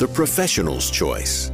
[0.00, 1.50] the professional's choice.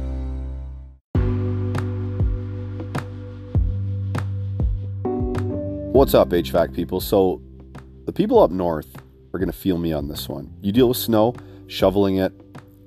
[5.91, 7.01] What's up, HVAC people?
[7.01, 7.41] So,
[8.05, 8.87] the people up north
[9.33, 10.53] are going to feel me on this one.
[10.61, 11.35] You deal with snow,
[11.67, 12.31] shoveling it,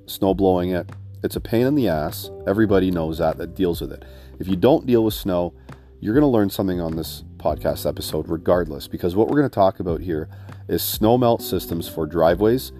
[0.07, 0.89] snow blowing it.
[1.23, 2.31] It's a pain in the ass.
[2.47, 4.03] Everybody knows that, that deals with it.
[4.39, 5.53] If you don't deal with snow,
[5.99, 9.53] you're going to learn something on this podcast episode regardless, because what we're going to
[9.53, 10.27] talk about here
[10.67, 12.71] is snow melt systems for driveways,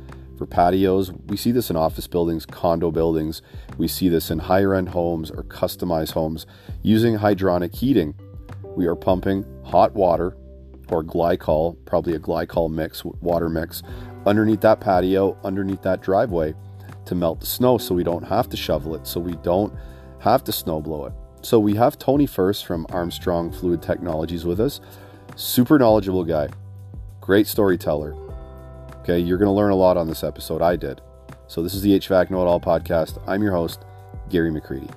[0.41, 1.12] for patios.
[1.27, 3.44] We see this in office buildings, condo buildings.
[3.77, 6.47] We see this in higher end homes or customized homes
[6.81, 8.16] using hydronic heating
[8.75, 10.36] we are pumping hot water
[10.89, 13.84] or glycol, probably a glycol mix, water mix,
[14.25, 16.53] underneath that patio, underneath that driveway
[17.06, 19.73] to melt the snow so we don't have to shovel it, so we don't
[20.19, 21.14] have to snow blow it.
[21.42, 24.80] So we have Tony First from Armstrong Fluid Technologies with us.
[25.36, 26.50] Super knowledgeable guy,
[27.19, 28.31] great storyteller.
[29.02, 30.61] Okay, you're going to learn a lot on this episode.
[30.61, 31.02] I did.
[31.47, 33.19] So this is the HVAC Know It All podcast.
[33.25, 33.83] I'm your host,
[34.30, 34.94] Gary McCreadie.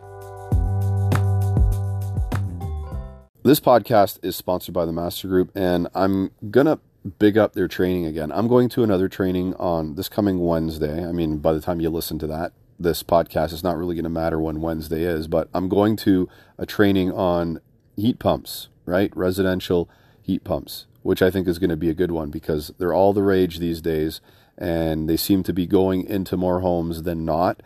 [3.45, 6.81] This podcast is sponsored by the Master Group, and I'm going to
[7.19, 8.31] big up their training again.
[8.31, 11.03] I'm going to another training on this coming Wednesday.
[11.03, 14.05] I mean, by the time you listen to that, this podcast is not really going
[14.05, 17.59] to matter when Wednesday is, but I'm going to a training on
[17.97, 19.11] heat pumps, right?
[19.17, 19.89] Residential
[20.21, 23.13] heat pumps, which I think is going to be a good one because they're all
[23.13, 24.21] the rage these days
[24.57, 27.63] and they seem to be going into more homes than not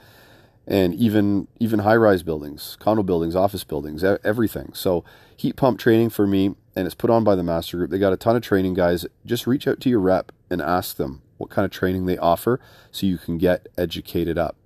[0.67, 4.73] and even even high-rise buildings, condo buildings, office buildings, everything.
[4.75, 5.03] So
[5.35, 7.91] heat pump training for me, and it's put on by the Master Group.
[7.91, 9.07] They got a ton of training guys.
[9.25, 12.61] Just reach out to your rep and ask them what kind of training they offer,
[12.91, 14.57] so you can get educated up.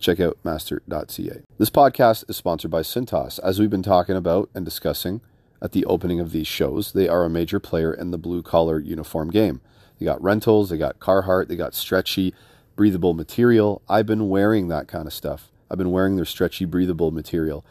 [0.00, 1.42] Check out master.ca.
[1.58, 3.38] This podcast is sponsored by Cintas.
[3.44, 5.20] As we've been talking about and discussing
[5.62, 8.78] at the opening of these shows, they are a major player in the blue collar
[8.78, 9.60] uniform game.
[9.98, 12.34] They got rentals, they got Carhartt, they got stretchy
[12.76, 13.82] breathable material.
[13.88, 15.50] I've been wearing that kind of stuff.
[15.70, 17.64] I've been wearing their stretchy, breathable material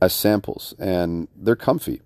[0.00, 2.00] as samples, and they're comfy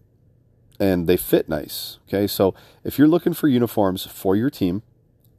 [0.80, 1.98] and they fit nice.
[2.08, 2.54] Okay, so
[2.84, 4.82] if you're looking for uniforms for your team,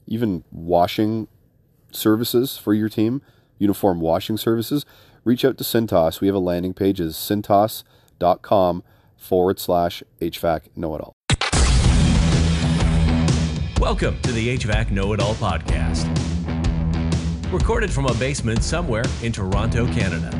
[0.05, 1.27] even washing
[1.91, 3.21] services for your team,
[3.57, 4.85] uniform washing services,
[5.23, 6.21] reach out to Cintas.
[6.21, 8.83] We have a landing page is cintas.com
[9.19, 11.13] forward slash HVAC know it all.
[13.79, 16.05] Welcome to the HVAC Know It All podcast.
[17.51, 20.35] Recorded from a basement somewhere in Toronto, Canada.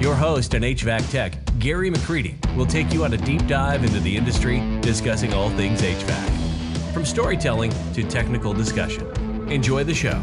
[0.00, 3.98] Your host and HVAC tech, Gary McCreadie, will take you on a deep dive into
[4.00, 6.92] the industry, discussing all things HVAC.
[6.92, 9.06] From storytelling to technical discussion.
[9.50, 10.22] Enjoy the show.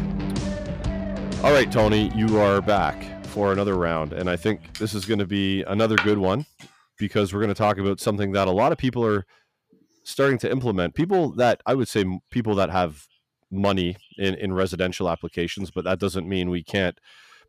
[1.44, 4.14] All right, Tony, you are back for another round.
[4.14, 6.46] And I think this is going to be another good one
[6.98, 9.26] because we're going to talk about something that a lot of people are
[10.04, 13.08] starting to implement people that I would say people that have
[13.50, 16.98] money in, in residential applications, but that doesn't mean we can't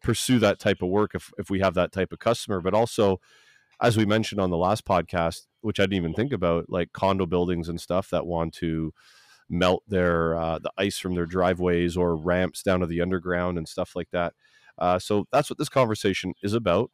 [0.03, 2.61] pursue that type of work if, if we have that type of customer.
[2.61, 3.21] But also,
[3.81, 7.27] as we mentioned on the last podcast, which I didn't even think about, like condo
[7.27, 8.93] buildings and stuff that want to
[9.49, 13.69] melt their uh, the ice from their driveways or ramps down to the underground and
[13.69, 14.35] stuff like that.
[14.79, 16.91] Uh, so that's what this conversation is about: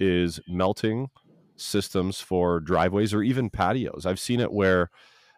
[0.00, 1.08] is melting
[1.56, 4.06] systems for driveways or even patios.
[4.06, 4.90] I've seen it where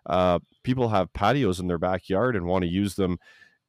[0.07, 3.19] uh, people have patios in their backyard and want to use them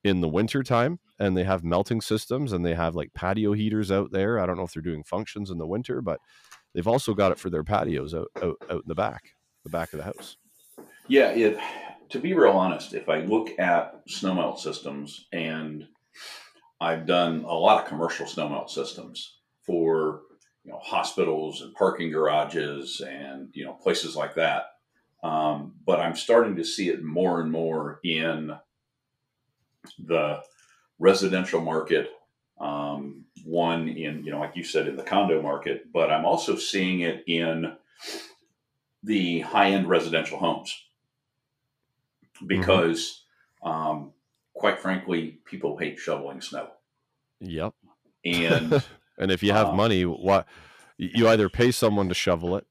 [0.03, 3.91] in the winter time and they have melting systems and they have like patio heaters
[3.91, 4.39] out there.
[4.39, 6.19] I don't know if they're doing functions in the winter, but
[6.73, 9.23] they've also got it for their patios out, out, out in the back,
[9.63, 10.37] the back of the house.
[11.07, 11.33] Yeah,
[12.09, 15.85] to be real honest, if I look at snowmelt systems and
[16.79, 20.21] I've done a lot of commercial snowmelt systems for
[20.63, 24.73] you know hospitals and parking garages and you know places like that.
[25.23, 28.53] Um, but I'm starting to see it more and more in
[29.97, 30.41] the
[30.97, 32.11] residential market.
[32.59, 36.55] Um, one in you know like you said in the condo market, but I'm also
[36.55, 37.75] seeing it in
[39.03, 40.77] the high end residential homes
[42.45, 43.23] because
[43.63, 43.69] mm-hmm.
[43.69, 44.13] um,
[44.53, 46.67] quite frankly, people hate shoveling snow.
[47.39, 47.73] Yep.
[48.25, 48.83] And
[49.19, 50.47] And if you have money, what
[50.97, 52.65] you either pay someone to shovel it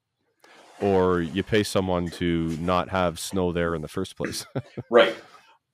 [0.80, 4.46] or you pay someone to not have snow there in the first place.
[4.90, 5.14] right.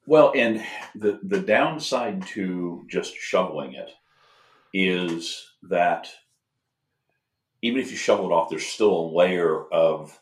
[0.06, 3.90] Well, and the the downside to just shoveling it
[4.72, 6.10] is that
[7.62, 10.18] even if you shovel it off, there's still a layer of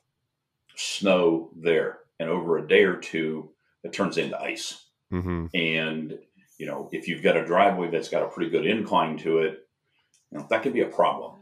[0.77, 3.51] snow there, and over a day or two,
[3.83, 4.87] it turns into ice.
[5.13, 5.47] Mm-hmm.
[5.55, 6.19] And
[6.59, 9.67] you know, if you've got a driveway that's got a pretty good incline to it,
[10.33, 11.33] you know, that could be a problem.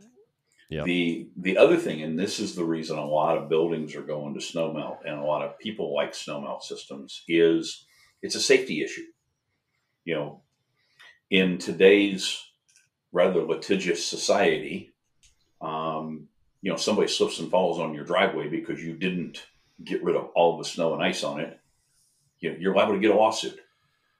[0.68, 0.84] Yep.
[0.84, 4.34] The the other thing, and this is the reason a lot of buildings are going
[4.34, 7.86] to snow melt, and a lot of people like snow melt systems, is
[8.22, 9.06] it's a safety issue.
[10.04, 10.42] You know,
[11.30, 12.40] in today's
[13.12, 14.92] rather litigious society,
[15.60, 16.28] um,
[16.62, 19.44] you know, somebody slips and falls on your driveway because you didn't
[19.82, 21.58] get rid of all the snow and ice on it,
[22.38, 23.58] you know, you're liable to get a lawsuit.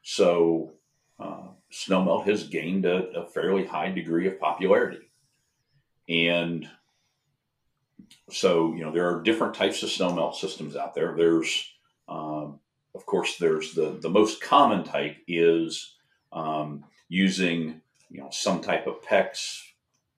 [0.02, 0.72] So,
[1.18, 5.10] uh, snowmelt has gained a, a, fairly high degree of popularity.
[6.08, 6.68] And
[8.30, 11.14] so, you know, there are different types of snowmelt systems out there.
[11.16, 11.72] There's,
[12.08, 12.58] um,
[12.94, 15.94] of course, there's the, the most common type is
[16.32, 19.62] um, using, you know, some type of PEX,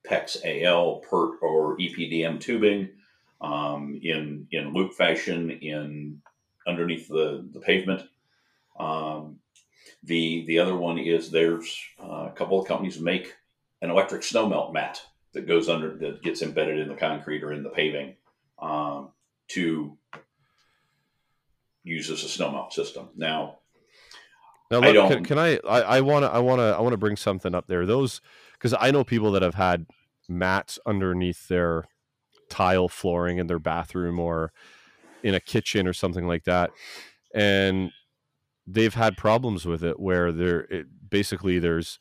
[0.08, 2.88] PEX AL, PERT, or EPDM tubing
[3.43, 6.22] um, in, in loop fashion in
[6.66, 8.02] underneath the, the pavement.
[8.78, 9.38] Um,
[10.02, 13.34] the the other one is there's uh, a couple of companies make
[13.81, 15.00] an electric snow melt mat
[15.32, 18.16] that goes under that gets embedded in the concrete or in the paving
[18.58, 19.10] um,
[19.49, 19.96] to
[21.84, 23.08] use as a snow melt system.
[23.16, 23.58] Now,
[24.70, 25.58] now look, I don't, can, can I?
[25.58, 26.31] I want to.
[26.31, 26.64] I want to.
[26.76, 27.87] I want to bring something up there.
[27.87, 28.20] Those
[28.55, 29.87] because I know people that have had
[30.28, 31.84] mats underneath their
[32.48, 34.52] tile flooring in their bathroom or
[35.22, 36.70] in a kitchen or something like that,
[37.34, 37.93] and
[38.67, 41.99] they've had problems with it where there it, basically there's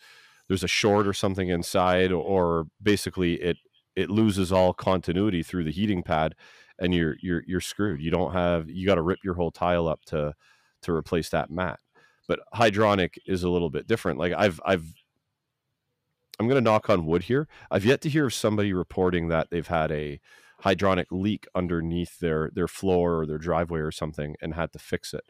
[0.48, 3.58] there's a short or something inside or basically it
[3.96, 6.36] it loses all continuity through the heating pad
[6.80, 8.02] and you're you're you're screwed.
[8.02, 10.34] You don't have you got to rip your whole tile up to
[10.84, 11.80] to replace that mat.
[12.28, 14.20] But hydronic is a little bit different.
[14.20, 14.94] Like i've i've
[16.40, 17.48] i'm going to knock on wood here.
[17.70, 20.20] I've yet to hear of somebody reporting that they've had a
[20.64, 25.14] hydronic leak underneath their their floor or their driveway or something and had to fix
[25.14, 25.24] it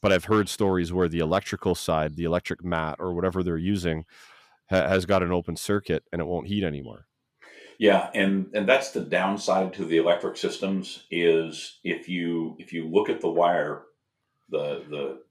[0.00, 4.04] but I've heard stories where the electrical side, the electric mat or whatever they're using,
[4.70, 7.06] ha- has got an open circuit and it won't heat anymore.
[7.78, 12.88] Yeah, and and that's the downside to the electric systems is if you if you
[12.88, 13.82] look at the wire,
[14.48, 15.22] the the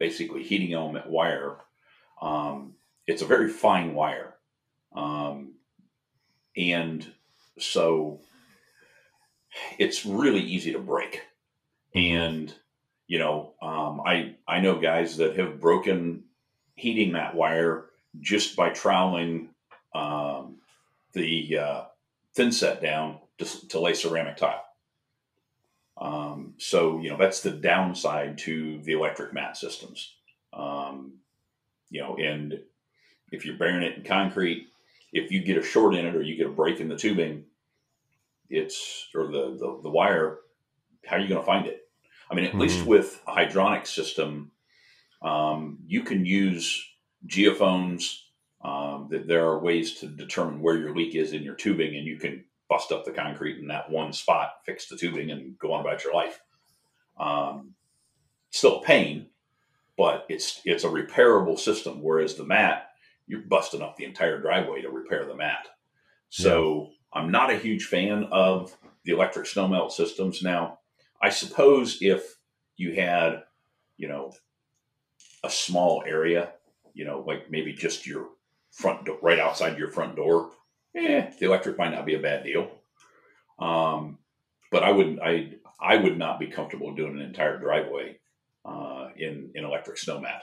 [0.00, 1.58] basically heating element wire,
[2.20, 2.74] um,
[3.06, 4.34] it's a very fine wire,
[4.96, 5.54] um,
[6.56, 7.06] and
[7.60, 8.20] so
[9.78, 11.22] it's really easy to break,
[11.94, 12.16] mm-hmm.
[12.16, 12.54] and
[13.06, 16.24] you know, um, I I know guys that have broken
[16.74, 17.86] heating mat wire
[18.20, 19.50] just by troweling
[19.94, 20.56] um,
[21.12, 21.84] the uh,
[22.34, 24.62] thin set down to, to lay ceramic tile.
[25.98, 30.14] Um, so you know that's the downside to the electric mat systems.
[30.52, 31.14] Um,
[31.90, 32.60] you know, and
[33.32, 34.66] if you're burying it in concrete,
[35.12, 37.44] if you get a short in it or you get a break in the tubing,
[38.50, 40.38] it's or the the, the wire,
[41.06, 41.85] how are you going to find it?
[42.30, 42.60] I mean, at mm-hmm.
[42.60, 44.52] least with a hydronic system,
[45.22, 46.84] um, you can use
[47.26, 48.22] geophones.
[48.64, 52.04] Um, that there are ways to determine where your leak is in your tubing, and
[52.04, 55.72] you can bust up the concrete in that one spot, fix the tubing, and go
[55.72, 56.40] on about your life.
[57.20, 57.74] Um,
[58.50, 59.28] still a pain,
[59.96, 62.02] but it's it's a repairable system.
[62.02, 62.88] Whereas the mat,
[63.28, 65.68] you're busting up the entire driveway to repair the mat.
[66.30, 67.20] So yeah.
[67.20, 70.42] I'm not a huge fan of the electric snow melt systems.
[70.42, 70.80] Now,
[71.20, 72.36] I suppose if
[72.76, 73.44] you had,
[73.96, 74.32] you know,
[75.44, 76.52] a small area,
[76.94, 78.28] you know, like maybe just your
[78.70, 80.50] front door, right outside your front door,
[80.94, 82.70] eh, the electric might not be a bad deal.
[83.58, 84.18] Um,
[84.70, 88.18] but I wouldn't, I, I would not be comfortable doing an entire driveway
[88.64, 90.42] uh, in in electric snow mat.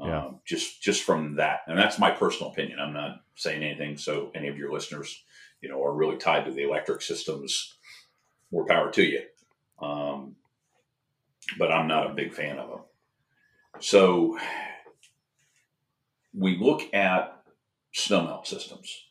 [0.00, 0.26] Yeah.
[0.26, 2.78] Um, just just from that, and that's my personal opinion.
[2.78, 3.96] I'm not saying anything.
[3.96, 5.22] So any of your listeners,
[5.60, 7.74] you know, are really tied to the electric systems.
[8.52, 9.22] More power to you.
[9.80, 10.36] Um,
[11.58, 12.80] but I'm not a big fan of them.
[13.80, 14.38] So
[16.34, 17.42] we look at
[17.94, 19.06] snowmelt systems.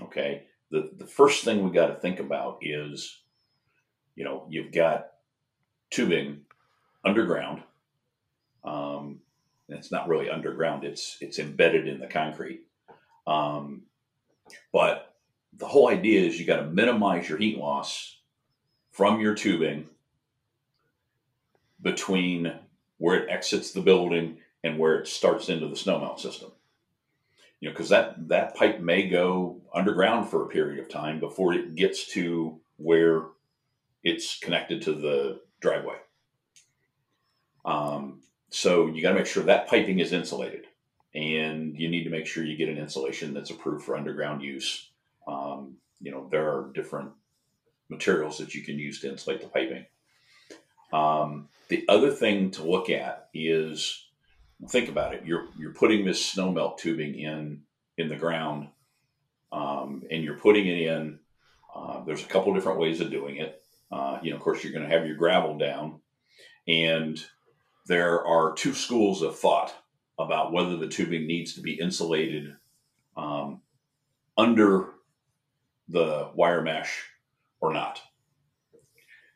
[0.00, 0.44] Okay.
[0.70, 3.20] The, the first thing we got to think about is,
[4.14, 5.08] you know, you've got
[5.90, 6.42] tubing
[7.04, 7.62] underground.
[8.64, 9.20] Um,
[9.68, 10.84] it's not really underground.
[10.84, 12.62] It's, it's embedded in the concrete.
[13.26, 13.82] Um,
[14.72, 15.14] but
[15.56, 18.15] the whole idea is you got to minimize your heat loss
[18.96, 19.86] from your tubing
[21.82, 22.50] between
[22.96, 26.50] where it exits the building and where it starts into the snowmelt system.
[27.60, 31.52] You know, because that that pipe may go underground for a period of time before
[31.52, 33.24] it gets to where
[34.02, 35.96] it's connected to the driveway.
[37.66, 40.66] Um, so you got to make sure that piping is insulated,
[41.14, 44.88] and you need to make sure you get an insulation that's approved for underground use.
[45.28, 47.10] Um, you know, there are different
[47.88, 49.86] materials that you can use to insulate the piping.
[50.92, 54.06] Um, the other thing to look at is
[54.68, 55.24] think about it.
[55.24, 57.62] You're you're putting this snow melt tubing in
[57.98, 58.68] in the ground,
[59.52, 61.18] um, and you're putting it in.
[61.74, 63.62] Uh, there's a couple different ways of doing it.
[63.90, 66.00] Uh, you know, of course, you're going to have your gravel down,
[66.66, 67.24] and
[67.86, 69.74] there are two schools of thought
[70.18, 72.56] about whether the tubing needs to be insulated
[73.16, 73.60] um,
[74.36, 74.94] under
[75.88, 77.04] the wire mesh
[77.60, 78.00] or not.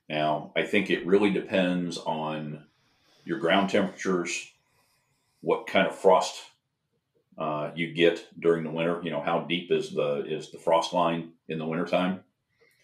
[0.08, 2.64] Now, I think it really depends on
[3.24, 4.50] your ground temperatures,
[5.40, 6.42] what kind of frost
[7.38, 9.00] uh, you get during the winter.
[9.02, 12.20] You know, how deep is the is the frost line in the wintertime?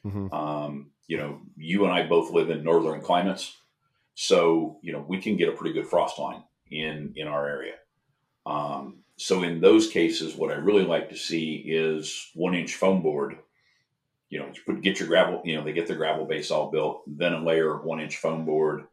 [0.05, 0.33] Mm-hmm.
[0.33, 3.57] Um, you know, you and I both live in northern climates,
[4.14, 7.75] so you know we can get a pretty good frost line in in our area.
[8.47, 13.02] Um, so in those cases, what I really like to see is one inch foam
[13.02, 13.38] board.
[14.28, 15.42] You know, put, get your gravel.
[15.45, 18.16] You know, they get their gravel base all built, then a layer of one inch
[18.16, 18.85] foam board,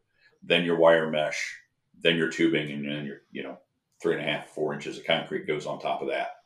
[0.42, 1.56] then your wire mesh,
[2.00, 3.58] then your tubing, and then your you know
[4.00, 6.36] three and a half, four inches of concrete goes on top of that.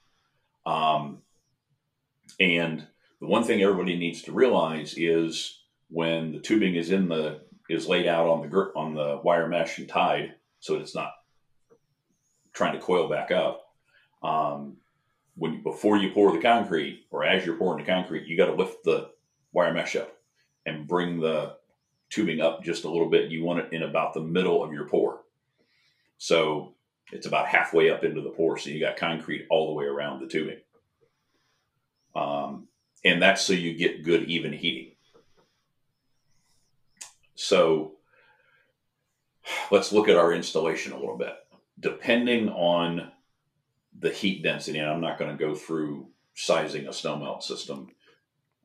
[0.70, 1.22] Um,
[2.38, 2.86] and
[3.20, 7.88] the one thing everybody needs to realize is when the tubing is in the is
[7.88, 11.12] laid out on the on the wire mesh and tied, so it's not
[12.52, 13.72] trying to coil back up.
[14.22, 14.78] Um,
[15.38, 18.54] when before you pour the concrete, or as you're pouring the concrete, you got to
[18.54, 19.10] lift the
[19.52, 20.18] wire mesh up
[20.66, 21.56] and bring the
[22.10, 23.30] tubing up just a little bit.
[23.30, 25.22] You want it in about the middle of your pour.
[26.18, 26.74] So
[27.12, 28.58] it's about halfway up into the pour.
[28.58, 30.58] So you got concrete all the way around the tubing.
[32.14, 32.66] Um,
[33.04, 34.92] and that's so you get good even heating.
[37.36, 37.92] So
[39.70, 41.34] let's look at our installation a little bit.
[41.78, 43.12] Depending on
[43.98, 47.88] the heat density, and I'm not going to go through sizing a snow melt system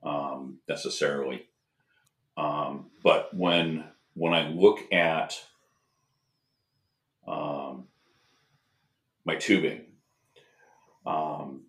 [0.04, 1.48] um, necessarily,
[2.38, 3.86] um, but when
[4.16, 5.40] when I look at
[7.28, 7.86] um,
[9.26, 9.86] my tubing,
[11.06, 11.64] um,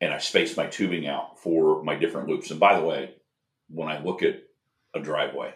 [0.00, 2.50] and I space my tubing out for my different loops.
[2.50, 3.14] And by the way,
[3.68, 4.42] when I look at
[4.94, 5.54] a driveway,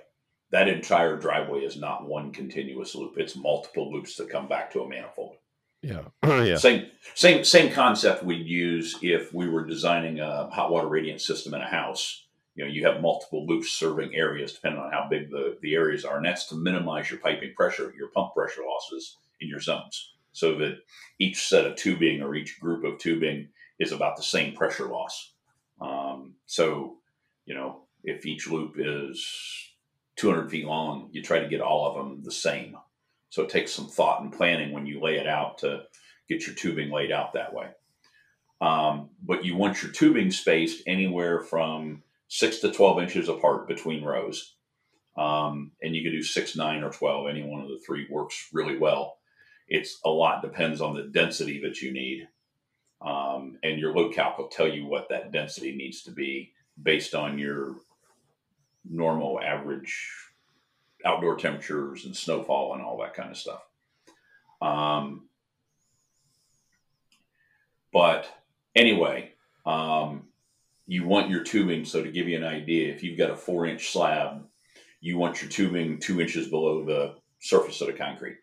[0.50, 3.14] that entire driveway is not one continuous loop.
[3.16, 5.36] It's multiple loops that come back to a manifold.
[5.82, 6.02] Yeah.
[6.22, 6.56] yeah.
[6.56, 11.54] Same same same concept we'd use if we were designing a hot water radiant system
[11.54, 12.26] in a house.
[12.54, 16.04] You know, you have multiple loops serving areas depending on how big the, the areas
[16.04, 16.16] are.
[16.16, 20.12] And that's to minimize your piping pressure, your pump pressure losses in your zones.
[20.32, 20.78] So that
[21.18, 25.32] each set of tubing or each group of tubing is about the same pressure loss.
[25.80, 26.98] Um, so,
[27.46, 29.26] you know, if each loop is
[30.16, 32.76] 200 feet long, you try to get all of them the same.
[33.30, 35.84] So it takes some thought and planning when you lay it out to
[36.28, 37.68] get your tubing laid out that way.
[38.60, 44.04] Um, but you want your tubing spaced anywhere from six to 12 inches apart between
[44.04, 44.54] rows.
[45.16, 47.28] Um, and you can do six, nine, or 12.
[47.28, 49.18] Any one of the three works really well.
[49.68, 52.28] It's a lot depends on the density that you need.
[53.00, 57.14] Um, and your load calc will tell you what that density needs to be based
[57.14, 57.76] on your
[58.88, 60.08] normal average
[61.04, 63.62] outdoor temperatures and snowfall and all that kind of stuff.
[64.60, 65.28] Um,
[67.92, 68.28] but
[68.74, 69.32] anyway,
[69.66, 70.28] um,
[70.86, 71.84] you want your tubing.
[71.84, 74.44] So to give you an idea, if you've got a four inch slab,
[75.00, 78.38] you want your tubing two inches below the surface of the concrete.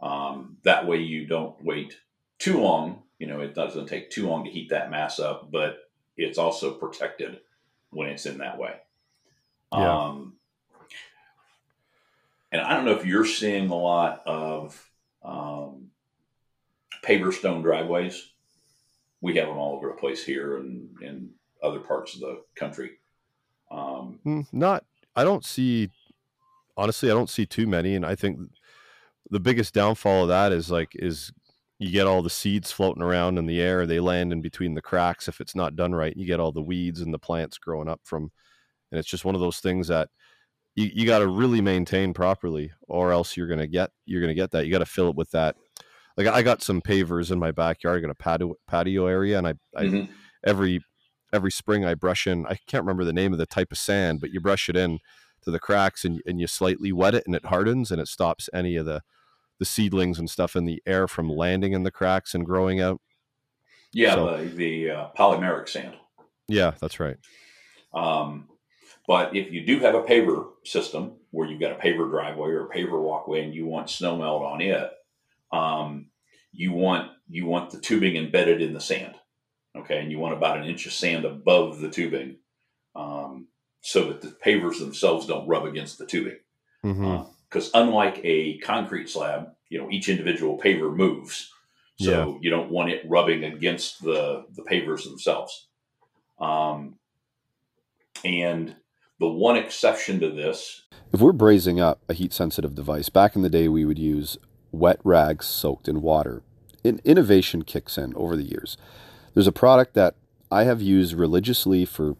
[0.00, 1.96] Um, that way you don't wait
[2.38, 3.02] too long.
[3.18, 5.78] You know, it doesn't take too long to heat that mass up, but
[6.16, 7.40] it's also protected
[7.90, 8.74] when it's in that way.
[9.72, 10.00] Yeah.
[10.00, 10.34] Um,
[12.52, 14.90] and I don't know if you're seeing a lot of
[15.24, 15.88] um,
[17.04, 18.30] paver stone driveways.
[19.20, 21.30] We have them all over the place here and in
[21.62, 22.90] other parts of the country.
[23.70, 24.84] Um, hmm, Not,
[25.16, 25.88] I don't see,
[26.76, 27.94] honestly, I don't see too many.
[27.94, 28.38] And I think
[29.30, 31.32] the biggest downfall of that is like, is
[31.78, 33.86] you get all the seeds floating around in the air.
[33.86, 36.16] They land in between the cracks if it's not done right.
[36.16, 38.30] You get all the weeds and the plants growing up from
[38.92, 40.10] and it's just one of those things that
[40.74, 44.34] you, you got to really maintain properly or else you're going to get you're going
[44.34, 44.66] to get that.
[44.66, 45.56] You got to fill it with that.
[46.16, 49.46] Like i got some pavers in my backyard i got a patio, patio area and
[49.46, 50.12] i, I mm-hmm.
[50.44, 50.80] every
[51.32, 54.20] every spring i brush in i can't remember the name of the type of sand
[54.20, 54.98] but you brush it in
[55.42, 58.48] to the cracks and, and you slightly wet it and it hardens and it stops
[58.52, 59.02] any of the
[59.58, 63.00] the seedlings and stuff in the air from landing in the cracks and growing out.
[63.92, 65.94] Yeah so, the, the uh, polymeric sand.
[66.48, 67.16] Yeah that's right.
[67.94, 68.48] Um,
[69.06, 72.66] but if you do have a paver system where you've got a paver driveway or
[72.66, 74.90] a paver walkway and you want snow melt on it,
[75.52, 76.06] um,
[76.52, 79.14] you want you want the tubing embedded in the sand.
[79.76, 82.36] Okay, and you want about an inch of sand above the tubing,
[82.94, 83.48] um,
[83.80, 86.38] so that the pavers themselves don't rub against the tubing.
[86.82, 87.76] Because mm-hmm.
[87.76, 91.50] uh, unlike a concrete slab, you know each individual paver moves,
[91.98, 92.38] so yeah.
[92.40, 95.68] you don't want it rubbing against the the pavers themselves.
[96.38, 96.96] Um,
[98.24, 98.76] and
[99.22, 103.42] the one exception to this, if we're brazing up a heat sensitive device, back in
[103.42, 104.36] the day we would use
[104.72, 106.42] wet rags soaked in water.
[106.82, 108.76] In, innovation kicks in over the years.
[109.32, 110.16] There's a product that
[110.50, 112.16] I have used religiously for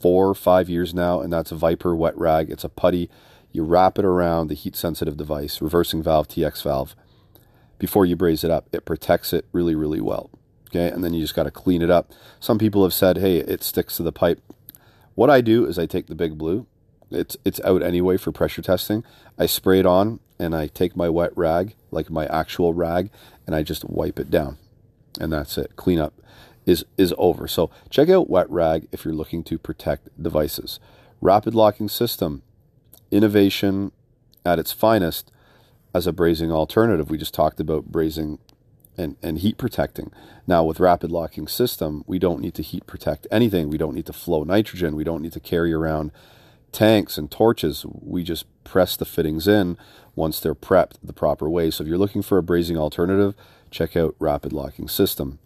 [0.00, 2.50] four or five years now, and that's a Viper wet rag.
[2.50, 3.08] It's a putty.
[3.52, 6.94] You wrap it around the heat sensitive device, reversing valve, TX valve,
[7.78, 8.68] before you braze it up.
[8.72, 10.30] It protects it really, really well.
[10.68, 12.12] Okay, and then you just got to clean it up.
[12.40, 14.42] Some people have said, hey, it sticks to the pipe.
[15.16, 16.66] What I do is I take the big blue.
[17.10, 19.02] It's it's out anyway for pressure testing.
[19.38, 23.10] I spray it on and I take my wet rag, like my actual rag,
[23.46, 24.58] and I just wipe it down.
[25.18, 25.74] And that's it.
[25.76, 26.14] Cleanup
[26.66, 27.48] is is over.
[27.48, 30.78] So check out wet rag if you're looking to protect devices.
[31.22, 32.42] Rapid locking system,
[33.10, 33.92] innovation
[34.44, 35.32] at its finest
[35.94, 37.08] as a brazing alternative.
[37.08, 38.38] We just talked about brazing
[38.98, 40.12] and, and heat protecting.
[40.46, 43.68] Now, with rapid locking system, we don't need to heat protect anything.
[43.68, 44.96] We don't need to flow nitrogen.
[44.96, 46.12] We don't need to carry around
[46.72, 47.84] tanks and torches.
[47.86, 49.76] We just press the fittings in
[50.14, 51.70] once they're prepped the proper way.
[51.70, 53.34] So if you're looking for a brazing alternative,
[53.70, 55.38] check out Rapid Locking System.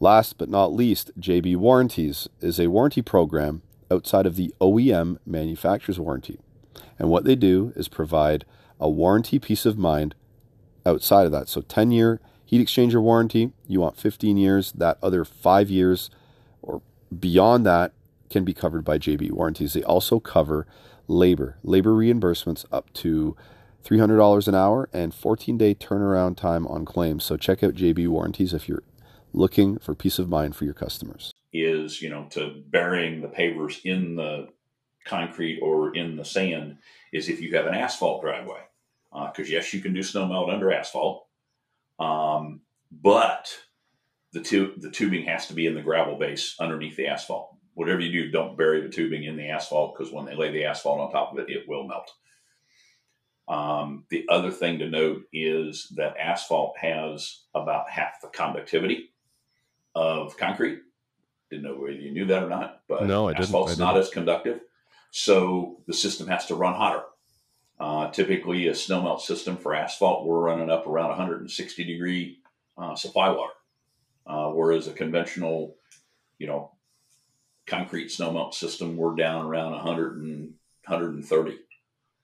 [0.00, 5.98] Last but not least, JB Warranties is a warranty program outside of the OEM manufacturer's
[5.98, 6.38] warranty.
[6.98, 8.44] And what they do is provide
[8.80, 10.14] a warranty peace of mind
[10.86, 11.48] outside of that.
[11.48, 16.08] So 10 year heat exchanger warranty, you want 15 years, that other five years
[16.62, 16.80] or
[17.20, 17.92] beyond that
[18.30, 19.74] can be covered by JB warranties.
[19.74, 20.66] They also cover
[21.08, 23.36] labor, labor reimbursements up to
[23.84, 27.22] $300 an hour and 14 day turnaround time on claims.
[27.22, 28.82] So check out JB warranties if you're
[29.34, 31.34] looking for peace of mind for your customers.
[31.52, 34.48] Is, you know, to burying the pavers in the
[35.04, 36.78] concrete or in the sand
[37.12, 38.60] is if you have an asphalt driveway.
[39.12, 41.27] Because, uh, yes, you can do snow melt under asphalt,
[41.98, 43.56] um, but
[44.32, 48.00] the, tu- the tubing has to be in the gravel base underneath the asphalt whatever
[48.00, 50.98] you do, don't bury the tubing in the asphalt because when they lay the asphalt
[50.98, 52.10] on top of it, it will melt.
[53.46, 59.10] Um, the other thing to note is that asphalt has about half the conductivity
[59.94, 60.80] of concrete.
[61.50, 63.86] Didn't know whether you knew that or not, but no, I asphalt's didn't.
[63.86, 64.58] not as conductive.
[65.12, 67.04] So the system has to run hotter.
[67.80, 72.40] Uh, typically, a snow melt system for asphalt, we're running up around 160 degree
[72.76, 73.52] uh, supply water,
[74.26, 75.76] uh, whereas a conventional,
[76.38, 76.72] you know,
[77.68, 80.54] concrete snowmelt system, we're down around 100 and
[80.86, 81.58] 130.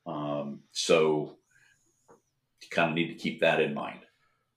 [0.07, 1.37] Um, so
[2.63, 4.01] you kind of need to keep that in mind.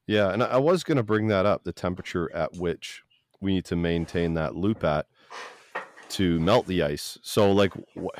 [0.08, 3.04] Yeah, and I was going to bring that up the temperature at which
[3.42, 5.06] we need to maintain that loop at
[6.10, 7.20] to melt the ice.
[7.22, 8.18] So, like, wh-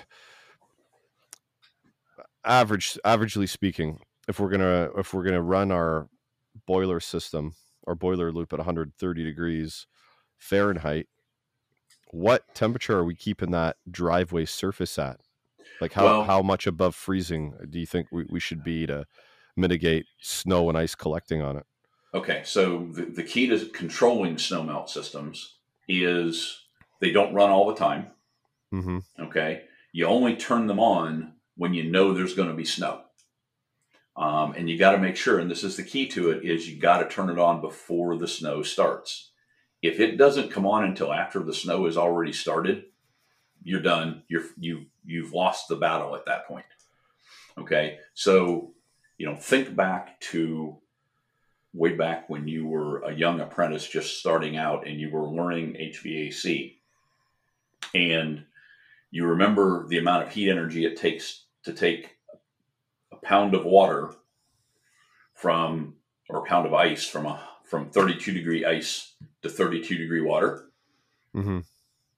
[2.48, 6.08] average, averagely speaking, if we're gonna if we're gonna run our
[6.66, 7.54] boiler system
[7.88, 9.88] our boiler loop at 130 degrees
[10.38, 11.08] Fahrenheit,
[12.12, 15.20] what temperature are we keeping that driveway surface at?
[15.82, 19.06] Like how, well, how much above freezing do you think we, we should be to
[19.56, 21.66] mitigate snow and ice collecting on it?
[22.14, 25.56] Okay, so the, the key to controlling snowmelt systems
[25.88, 26.66] is
[27.00, 28.08] they don't run all the time.
[28.74, 29.00] Mm-hmm.
[29.20, 33.02] Okay, you only turn them on when you know there's going to be snow.
[34.16, 36.68] Um, and you got to make sure, and this is the key to it, is
[36.68, 39.32] you got to turn it on before the snow starts.
[39.82, 42.86] If it doesn't come on until after the snow has already started,
[43.64, 44.24] you're done.
[44.28, 46.66] You're you you've lost the battle at that point.
[47.60, 48.74] Okay, so
[49.20, 50.78] you know think back to
[51.74, 55.74] way back when you were a young apprentice just starting out and you were learning
[55.74, 56.78] HVAC,
[57.94, 58.44] and
[59.12, 62.18] you remember the amount of heat energy it takes to take
[63.12, 64.16] a pound of water
[65.34, 65.96] from
[66.30, 70.70] or a pound of ice from a from 32 degree ice to 32 degree water.
[71.36, 71.60] Mm-hmm.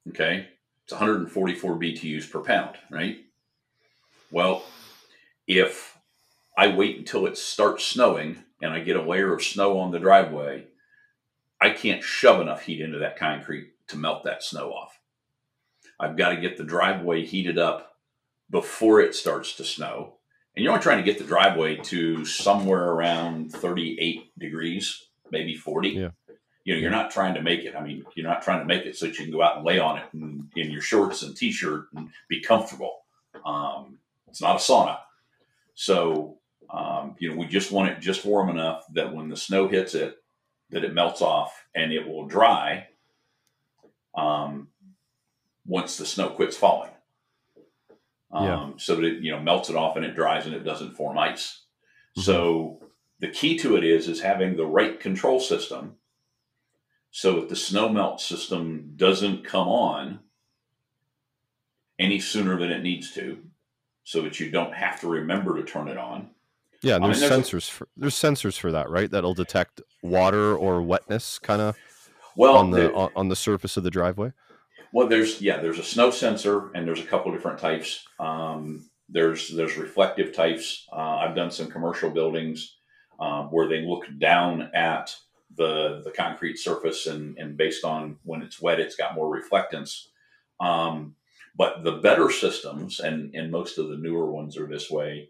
[0.09, 0.47] Okay.
[0.83, 3.19] It's 144 BTUs per pound, right?
[4.31, 4.63] Well,
[5.47, 5.97] if
[6.57, 9.99] I wait until it starts snowing and I get a layer of snow on the
[9.99, 10.65] driveway,
[11.61, 14.99] I can't shove enough heat into that concrete to melt that snow off.
[15.99, 17.88] I've got to get the driveway heated up
[18.49, 20.15] before it starts to snow.
[20.55, 25.89] And you're only trying to get the driveway to somewhere around 38 degrees maybe 40.
[25.89, 26.09] Yeah.
[26.63, 27.75] You know, you're not trying to make it.
[27.75, 29.65] I mean, you're not trying to make it so that you can go out and
[29.65, 32.99] lay on it in, in your shorts and t-shirt and be comfortable.
[33.45, 34.99] Um, it's not a sauna.
[35.73, 36.37] So,
[36.69, 39.95] um, you know, we just want it just warm enough that when the snow hits
[39.95, 40.17] it,
[40.69, 42.87] that it melts off and it will dry
[44.15, 44.67] um,
[45.65, 46.91] once the snow quits falling.
[48.31, 48.69] Um, yeah.
[48.77, 51.17] So that it you know melts it off and it dries and it doesn't form
[51.17, 51.63] ice.
[52.17, 52.21] Mm-hmm.
[52.21, 52.79] So
[53.19, 55.95] the key to it is is having the right control system.
[57.11, 60.19] So if the snow melt system doesn't come on
[61.97, 63.39] any sooner than it needs to,
[64.03, 66.29] so that you don't have to remember to turn it on.
[66.81, 69.11] Yeah, there's, I mean, there's sensors a, for there's sensors for that, right?
[69.11, 71.77] That'll detect water or wetness, kind of.
[72.35, 74.31] Well, on the on, on, the surface of the driveway.
[74.91, 78.05] Well, there's yeah, there's a snow sensor, and there's a couple different types.
[78.19, 80.87] Um, there's there's reflective types.
[80.91, 82.77] Uh, I've done some commercial buildings
[83.19, 85.15] um, where they look down at
[85.55, 90.07] the the concrete surface, and and based on when it's wet, it's got more reflectance.
[90.59, 91.15] Um,
[91.55, 95.29] but the better systems, and and most of the newer ones are this way.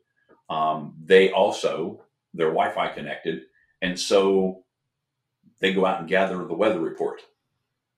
[0.50, 3.44] Um, they also they're Wi-Fi connected,
[3.82, 4.64] and so
[5.60, 7.22] they go out and gather the weather report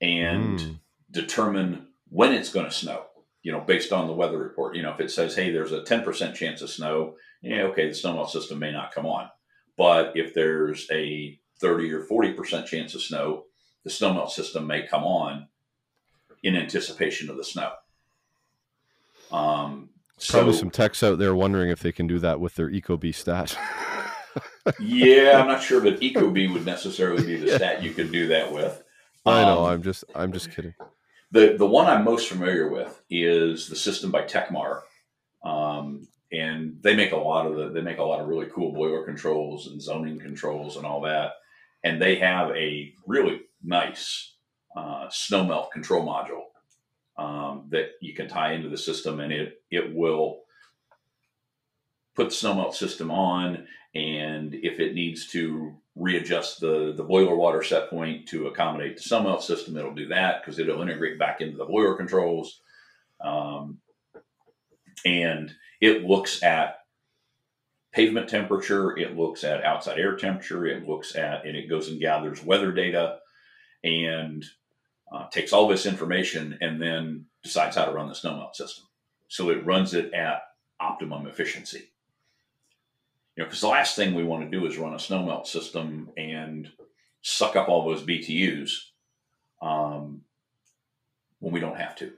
[0.02, 0.80] and mm.
[1.12, 3.06] Determine when it's going to snow.
[3.43, 4.76] You know, based on the weather report.
[4.76, 7.93] You know, if it says, "Hey, there's a 10% chance of snow," yeah, okay, the
[7.93, 9.30] snowmelt system may not come on.
[9.78, 13.45] But if there's a 30 or 40% chance of snow,
[13.84, 15.47] the snowmelt system may come on
[16.43, 17.71] in anticipation of the snow.
[19.32, 19.89] Um,
[20.30, 23.58] Probably some techs out there wondering if they can do that with their Ecobee stat.
[24.80, 27.56] yeah, I'm not sure, but Ecobee would necessarily be the yeah.
[27.56, 28.84] stat you could do that with.
[29.26, 29.65] I know.
[29.65, 30.74] Um, I'm just I'm just kidding.
[31.32, 34.82] The the one I'm most familiar with is the system by Tekmar,
[35.44, 38.74] um, and they make a lot of the they make a lot of really cool
[38.74, 41.34] boiler controls and zoning controls and all that.
[41.84, 44.34] And they have a really nice
[44.76, 46.44] uh, snow melt control module
[47.17, 50.41] um, that you can tie into the system, and it it will
[52.15, 57.63] put the snowmelt system on, and if it needs to readjust the the boiler water
[57.63, 61.58] set point to accommodate the snowmelt system, it'll do that because it'll integrate back into
[61.58, 62.62] the boiler controls,
[63.23, 63.80] um,
[65.06, 66.80] and it looks at
[67.91, 71.99] pavement temperature, it looks at outside air temperature, it looks at and it goes and
[71.99, 73.19] gathers weather data,
[73.84, 74.45] and
[75.12, 78.86] uh, takes all this information and then decides how to run the snowmelt system.
[79.27, 80.43] So it runs it at
[80.80, 81.90] optimum efficiency.
[83.36, 86.10] You know, because the last thing we want to do is run a snowmelt system
[86.17, 86.70] and
[87.22, 88.72] suck up all those BTUs
[89.62, 90.22] um,
[91.39, 92.12] when we don't have to,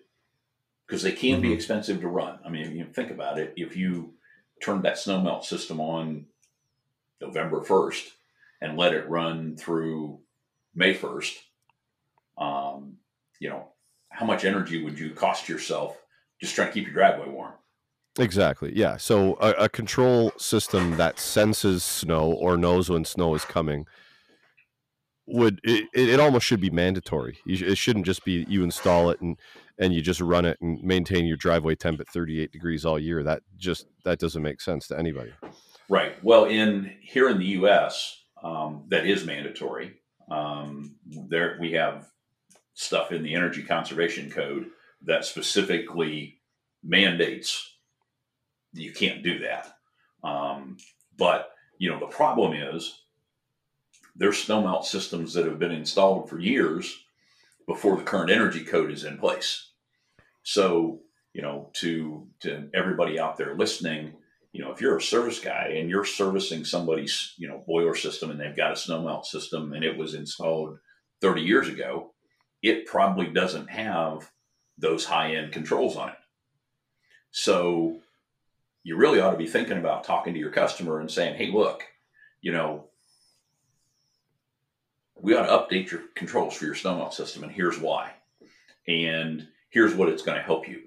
[0.88, 1.42] because they can mm-hmm.
[1.42, 2.40] be expensive to run.
[2.46, 3.54] I mean, you think about it.
[3.56, 4.14] If you
[4.62, 6.26] turned that snowmelt system on
[7.22, 8.12] November first
[8.62, 10.20] and let it run through
[10.74, 11.38] May first,
[12.38, 12.98] um,
[13.40, 13.68] you know,
[14.10, 15.98] how much energy would you cost yourself
[16.40, 17.54] just trying to keep your driveway warm?
[18.20, 18.72] Exactly.
[18.76, 18.98] Yeah.
[18.98, 23.88] So a, a, control system that senses snow or knows when snow is coming
[25.26, 27.40] would it, it almost should be mandatory.
[27.46, 29.38] It shouldn't just be you install it and
[29.80, 33.24] and you just run it and maintain your driveway temp at 38 degrees all year.
[33.24, 35.34] That just that doesn't make sense to anybody.
[35.90, 36.24] Right.
[36.24, 39.94] Well, in here in the U.S., um, that is mandatory.
[40.30, 42.08] Um, there we have
[42.76, 44.68] stuff in the Energy Conservation Code
[45.04, 46.42] that specifically
[46.84, 47.73] mandates
[48.74, 49.78] you can't do that.
[50.24, 50.78] Um,
[51.18, 53.02] but you know the problem is
[54.16, 57.04] there's snowmelt systems that have been installed for years
[57.68, 59.72] before the current energy code is in place.
[60.44, 61.02] So
[61.34, 64.14] you know to to everybody out there listening,
[64.52, 68.32] you know if you're a service guy and you're servicing somebody's you know boiler system
[68.32, 70.78] and they've got a snowmelt system and it was installed
[71.22, 72.14] 30 years ago,
[72.62, 74.30] it probably doesn't have
[74.78, 76.16] those high end controls on it.
[77.32, 78.00] So
[78.84, 81.84] you really ought to be thinking about talking to your customer and saying, hey, look,
[82.42, 82.86] you know,
[85.16, 88.12] we ought to update your controls for your snowmelt system, and here's why.
[88.88, 90.82] And here's what it's going to help you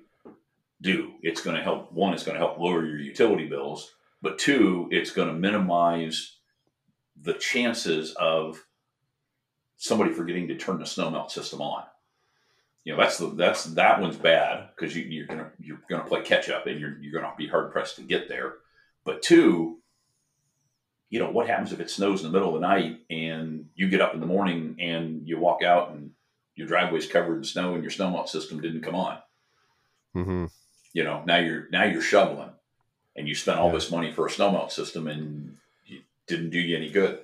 [0.82, 1.14] do.
[1.22, 4.88] It's going to help, one, it's going to help lower your utility bills, but two,
[4.90, 6.37] it's going to minimize
[7.20, 8.62] the chances of
[9.78, 11.85] somebody forgetting to turn the snowmelt system on.
[12.87, 16.22] You know, that's the that's that one's bad because you, you're gonna you're gonna play
[16.22, 18.59] catch up and you're you're gonna be hard pressed to get there.
[19.05, 19.79] But two,
[21.11, 23.88] you know, what happens if it snows in the middle of the night and you
[23.88, 26.12] get up in the morning and you walk out and
[26.55, 29.18] your driveway's covered in snow and your snowmelt system didn't come on.
[30.14, 30.44] Mm-hmm.
[30.92, 32.51] You know, now you're now you're shoveling
[33.16, 33.75] and you spent all yeah.
[33.75, 37.18] this money for a snowmelt system and it didn't do you any good.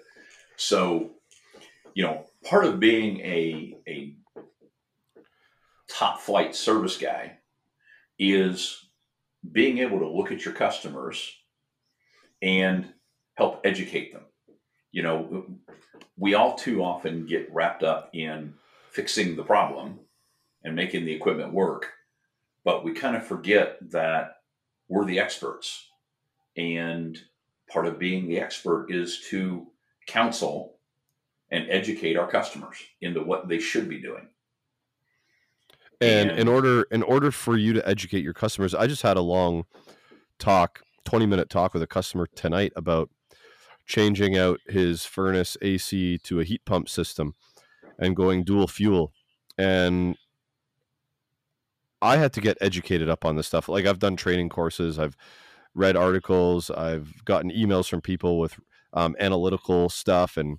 [0.56, 1.12] So,
[1.94, 4.16] you know, part of being a a
[5.92, 7.38] top flight service guy
[8.18, 8.86] is
[9.50, 11.30] being able to look at your customers
[12.40, 12.92] and
[13.34, 14.22] help educate them.
[14.90, 15.46] you know,
[16.18, 18.54] we all too often get wrapped up in
[18.90, 19.98] fixing the problem
[20.64, 21.88] and making the equipment work,
[22.64, 24.36] but we kind of forget that
[24.88, 25.88] we're the experts.
[26.56, 27.18] And
[27.70, 29.66] part of being the expert is to
[30.06, 30.76] counsel
[31.50, 34.28] and educate our customers into what they should be doing.
[36.02, 39.22] And, in order in order for you to educate your customers, I just had a
[39.22, 39.64] long
[40.38, 43.10] talk, 20 minute talk with a customer tonight about
[43.86, 47.34] changing out his furnace AC to a heat pump system
[47.98, 49.12] and going dual fuel.
[49.58, 50.16] And
[52.00, 53.68] I had to get educated up on this stuff.
[53.68, 55.16] Like I've done training courses, I've
[55.74, 58.58] read articles, I've gotten emails from people with
[58.92, 60.58] um, analytical stuff, and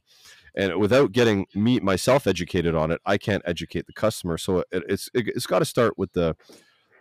[0.55, 4.37] and without getting me myself educated on it, I can't educate the customer.
[4.37, 6.35] So it, it's it, has got to start with the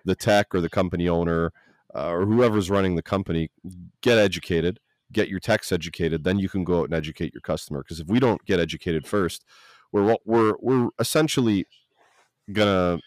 [0.05, 1.53] the tech or the company owner
[1.95, 3.51] uh, or whoever's running the company.
[4.01, 4.81] Get educated,
[5.13, 7.83] get your techs educated, then you can go out and educate your customer.
[7.83, 9.45] Because if we don't get educated first,
[9.93, 11.67] we're we're we're essentially
[12.51, 13.01] gonna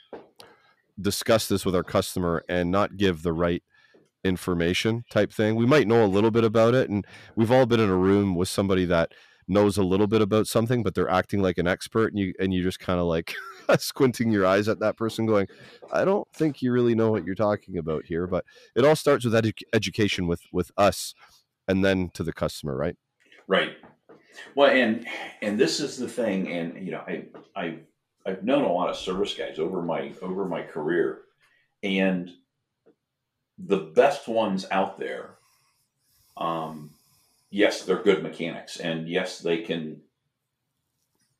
[1.00, 3.64] discuss this with our customer and not give the right
[4.24, 5.56] information type thing.
[5.56, 7.06] We might know a little bit about it, and
[7.36, 9.12] we've all been in a room with somebody that
[9.48, 12.54] knows a little bit about something, but they're acting like an expert, and you and
[12.54, 13.36] you just kind of like
[13.80, 15.48] squinting your eyes at that person, going,
[15.92, 19.26] "I don't think you really know what you're talking about here." But it all starts
[19.26, 21.14] with edu- education with with us,
[21.68, 22.96] and then to the customer, right?
[23.48, 23.78] Right.
[24.56, 25.06] Well, and
[25.42, 27.80] and this is the thing, and you know, I I
[28.26, 31.22] I've known a lot of service guys over my over my career,
[31.84, 32.32] and
[33.58, 35.36] the best ones out there,
[36.38, 36.95] um,
[37.56, 40.02] yes, they're good mechanics, and yes, they can,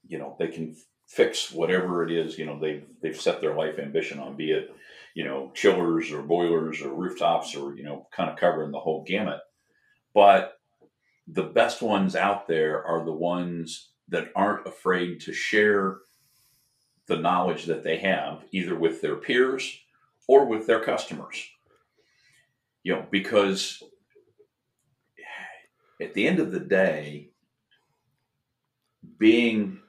[0.08, 0.74] you know, they can
[1.06, 2.38] fix whatever it is.
[2.38, 4.74] You know, they've they've set their life ambition on, be it,
[5.14, 9.04] you know, chillers or boilers or rooftops or you know, kind of covering the whole
[9.04, 9.42] gamut.
[10.14, 10.58] But
[11.28, 15.98] the best ones out there are the ones that aren't afraid to share
[17.08, 19.80] the knowledge that they have either with their peers
[20.30, 21.46] or with their customers.
[22.84, 23.84] You know, because
[26.02, 27.30] at the end of the day,
[29.18, 29.80] being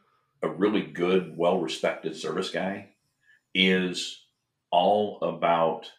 [0.43, 2.91] a really good, well respected service guy
[3.55, 4.25] is
[4.71, 5.91] all about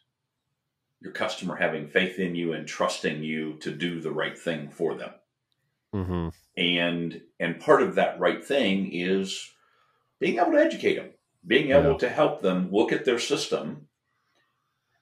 [1.01, 4.95] your customer having faith in you and trusting you to do the right thing for
[4.95, 5.11] them.
[5.93, 6.29] Mm-hmm.
[6.57, 9.51] And and part of that right thing is
[10.19, 11.11] being able to educate them,
[11.45, 11.97] being able yeah.
[11.99, 13.87] to help them look at their system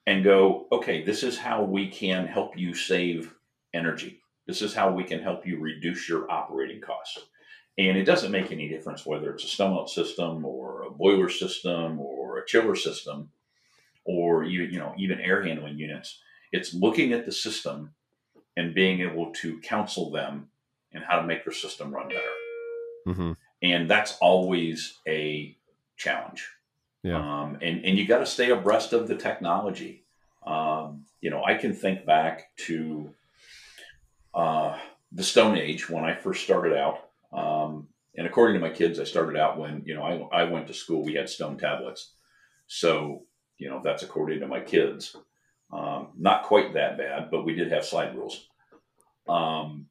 [0.06, 3.34] and go, okay, this is how we can help you save
[3.74, 4.20] energy.
[4.46, 7.18] This is how we can help you reduce your operating costs.
[7.78, 11.28] And it doesn't make any difference whether it's a snow melt system or a boiler
[11.28, 13.30] system or a chiller system
[14.04, 16.20] or you, you know even air handling units.
[16.52, 17.90] It's looking at the system
[18.56, 20.48] and being able to counsel them
[20.92, 22.20] and how to make their system run better.
[23.06, 23.32] Mm-hmm.
[23.62, 25.56] And that's always a
[25.96, 26.48] challenge.
[27.02, 27.18] Yeah.
[27.18, 30.04] Um, and, and you got to stay abreast of the technology.
[30.46, 33.12] Um, you know, I can think back to
[34.36, 34.76] uh,
[35.12, 37.08] the Stone Age when I first started out.
[37.32, 40.66] Um, and according to my kids, I started out when, you know, I, I went
[40.68, 42.12] to school, we had stone tablets.
[42.66, 43.24] So,
[43.58, 45.16] you know, that's according to my kids.
[45.72, 48.46] Um, not quite that bad, but we did have slide rules.
[49.28, 49.86] Um,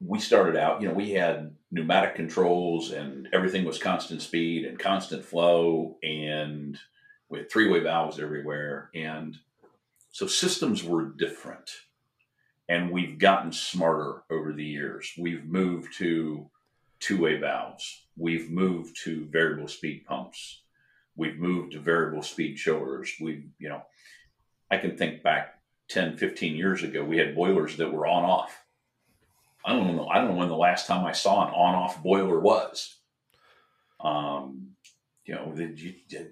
[0.00, 4.78] we started out, you know, we had pneumatic controls and everything was constant speed and
[4.78, 6.78] constant flow and
[7.28, 8.90] we had three way valves everywhere.
[8.94, 9.36] And
[10.10, 11.70] so systems were different.
[12.68, 15.12] And we've gotten smarter over the years.
[15.18, 16.48] We've moved to
[17.00, 18.04] two way valves.
[18.16, 20.62] We've moved to variable speed pumps.
[21.16, 23.12] We've moved to variable speed chillers.
[23.20, 23.82] We've, you know,
[24.70, 28.62] I can think back 10, 15 years ago, we had boilers that were on off
[29.64, 30.08] I don't know.
[30.08, 32.96] I don't know when the last time I saw an on-off boiler was.
[34.00, 34.70] Um,
[35.24, 35.66] you know, they,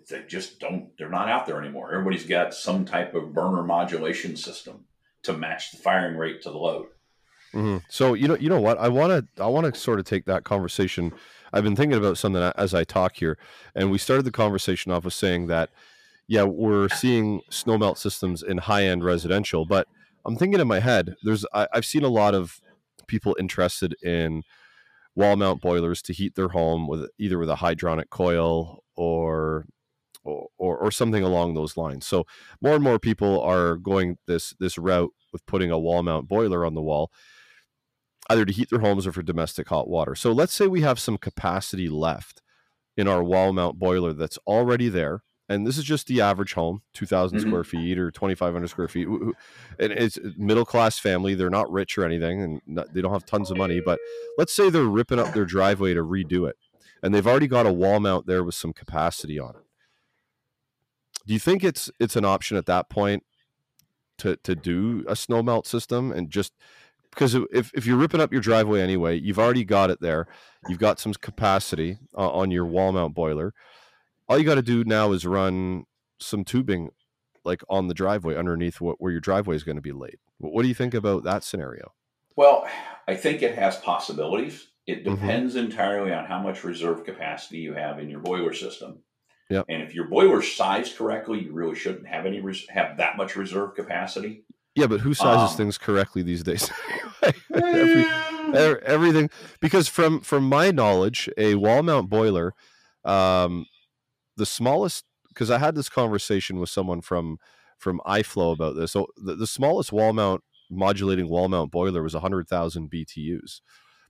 [0.09, 0.91] they just don't.
[0.99, 1.93] They're not out there anymore.
[1.93, 4.85] Everybody's got some type of burner modulation system
[5.25, 6.87] to match the firing rate to the load.
[7.55, 7.79] Mm-hmm.
[7.89, 8.79] So you know, you know what?
[8.79, 11.13] I want to, I want to sort of take that conversation.
[11.53, 13.37] I've been thinking about something as I talk here,
[13.75, 15.71] and we started the conversation off with saying that,
[16.29, 19.89] yeah, we're seeing snowmelt systems in high-end residential, but
[20.25, 22.61] I'm thinking in my head, there's I, I've seen a lot of
[23.09, 24.45] people interested in
[25.17, 29.67] wall mount boilers to heat their home with either with a hydronic coil or
[30.23, 32.07] or, or something along those lines.
[32.07, 32.27] So
[32.61, 36.65] more and more people are going this this route with putting a wall mount boiler
[36.65, 37.11] on the wall,
[38.29, 40.15] either to heat their homes or for domestic hot water.
[40.15, 42.43] So let's say we have some capacity left
[42.97, 46.83] in our wall mount boiler that's already there and this is just the average home
[46.95, 47.49] 2000 mm-hmm.
[47.49, 52.05] square feet or 2500 square feet and it's middle class family they're not rich or
[52.05, 53.99] anything and not, they don't have tons of money but
[54.39, 56.57] let's say they're ripping up their driveway to redo it
[57.03, 59.63] and they've already got a wall mount there with some capacity on it
[61.27, 63.25] do you think it's it's an option at that point
[64.19, 66.53] to to do a snow melt system and just
[67.11, 70.27] because if, if you're ripping up your driveway anyway you've already got it there
[70.69, 73.53] you've got some capacity uh, on your wall mount boiler
[74.29, 75.85] all you got to do now is run
[76.21, 76.91] some tubing
[77.45, 80.19] like on the driveway underneath what, where your driveway is going to be laid.
[80.39, 81.93] What do you think about that scenario?
[82.37, 82.69] Well,
[83.09, 84.69] I think it has possibilities.
[84.87, 85.15] It mm-hmm.
[85.15, 85.67] depends mm-hmm.
[85.67, 89.01] entirely on how much reserve capacity you have in your boiler system.
[89.51, 89.67] Yep.
[89.69, 93.37] And if your boiler's sized correctly, you really shouldn't have any res- have that much
[93.37, 94.45] reserve capacity.
[94.77, 96.71] Yeah, but who sizes um, things correctly these days?
[98.53, 102.55] Every, everything because from from my knowledge, a wall mount boiler
[103.05, 103.67] um,
[104.37, 107.39] the smallest because I had this conversation with someone from
[107.79, 108.93] from iFlow about this.
[108.93, 113.61] So the, the smallest wall mount modulating wall mount boiler was 100,000 BTUs.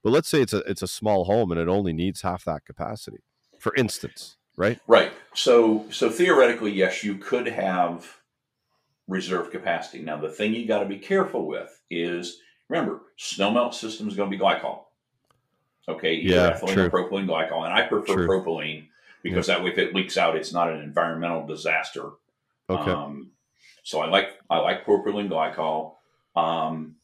[0.03, 2.65] But let's say it's a it's a small home and it only needs half that
[2.65, 3.19] capacity.
[3.59, 4.79] For instance, right?
[4.87, 5.13] Right.
[5.35, 8.21] So so theoretically, yes, you could have
[9.09, 10.03] reserve capacity.
[10.03, 14.17] Now the thing you got to be careful with is remember, snow melt system is
[14.17, 14.85] going to be glycol.
[15.89, 16.85] Okay, yeah, ethylene true.
[16.85, 18.29] or propylene glycol, and I prefer true.
[18.29, 18.87] propylene
[19.23, 22.11] because that way, if it leaks out, it's not an environmental disaster.
[22.69, 22.91] Okay.
[22.91, 23.33] Um,
[23.83, 25.95] so I like I like propylene glycol.
[26.37, 26.97] Um,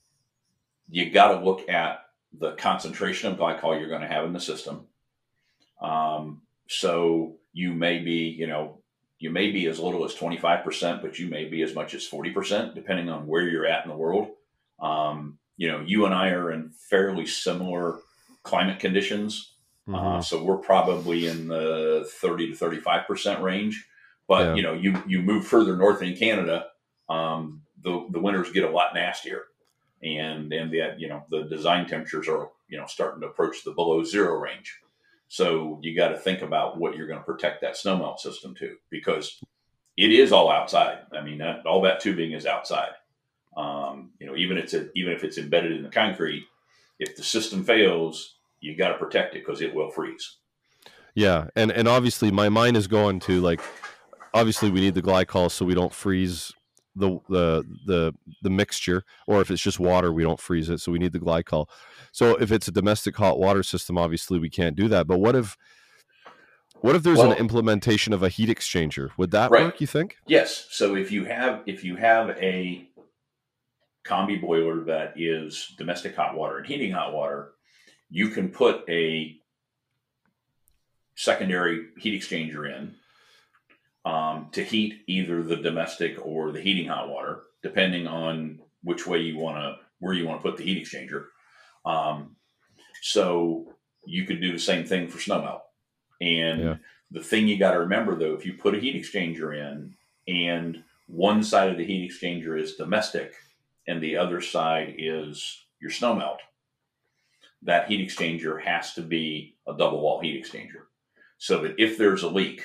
[0.89, 2.07] you got to look at
[2.39, 4.87] the concentration of glycol you're going to have in the system.
[5.81, 8.81] Um, so you may be, you know,
[9.19, 12.75] you may be as little as 25%, but you may be as much as 40%,
[12.75, 14.29] depending on where you're at in the world.
[14.81, 18.01] Um, you know, you and I are in fairly similar
[18.43, 19.53] climate conditions.
[19.89, 20.07] Uh, mm-hmm.
[20.07, 23.87] Uh, so we're probably in the 30 to 35 percent range.
[24.29, 24.55] But yeah.
[24.55, 26.67] you know, you you move further north in Canada,
[27.09, 29.45] um, the the winters get a lot nastier,
[30.03, 33.71] and and the you know the design temperatures are you know starting to approach the
[33.71, 34.81] below zero range.
[35.29, 38.77] So you got to think about what you're going to protect that snowmelt system to,
[38.91, 39.41] because
[39.97, 40.99] it is all outside.
[41.13, 42.91] I mean, that, all that tubing is outside.
[43.57, 46.45] Um, you know, even it's a, even if it's embedded in the concrete,
[46.99, 50.37] if the system fails, you got to protect it because it will freeze.
[51.15, 53.61] Yeah, and and obviously my mind is going to like,
[54.35, 56.53] obviously we need the glycol so we don't freeze
[56.97, 60.91] the the the the mixture, or if it's just water, we don't freeze it, so
[60.91, 61.69] we need the glycol.
[62.13, 65.07] So if it's a domestic hot water system, obviously we can't do that.
[65.07, 65.57] But what if
[66.81, 69.11] what if there's well, an implementation of a heat exchanger?
[69.17, 69.65] Would that right.
[69.65, 69.81] work?
[69.81, 70.17] You think?
[70.27, 70.67] Yes.
[70.71, 72.89] So if you have if you have a
[74.05, 77.53] combi boiler that is domestic hot water and heating hot water,
[78.09, 79.37] you can put a
[81.17, 82.95] secondary heat exchanger in
[84.07, 89.19] um, to heat either the domestic or the heating hot water, depending on which way
[89.19, 91.27] you want to, where you want to put the heat exchanger.
[91.85, 92.37] Um,
[93.03, 93.75] so
[94.07, 95.63] you could do the same thing for snow melt.
[96.21, 96.75] And yeah.
[97.11, 99.95] the thing you got to remember though, if you put a heat exchanger in
[100.29, 103.35] and one side of the heat exchanger is domestic
[103.89, 106.39] and the other side is your snow melt,
[107.63, 110.85] that heat exchanger has to be a double wall heat exchanger
[111.39, 112.63] so that if there's a leak,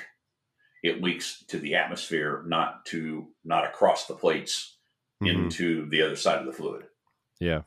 [0.82, 4.76] it leaks to the atmosphere, not to not across the plates
[5.22, 5.44] mm-hmm.
[5.44, 6.84] into the other side of the fluid.
[7.40, 7.62] Yeah.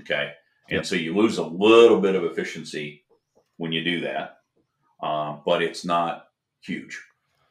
[0.00, 0.32] Okay.
[0.68, 0.86] And yep.
[0.86, 3.04] so you lose a little bit of efficiency
[3.56, 4.38] when you do that,
[5.02, 6.28] uh, but it's not
[6.60, 7.00] huge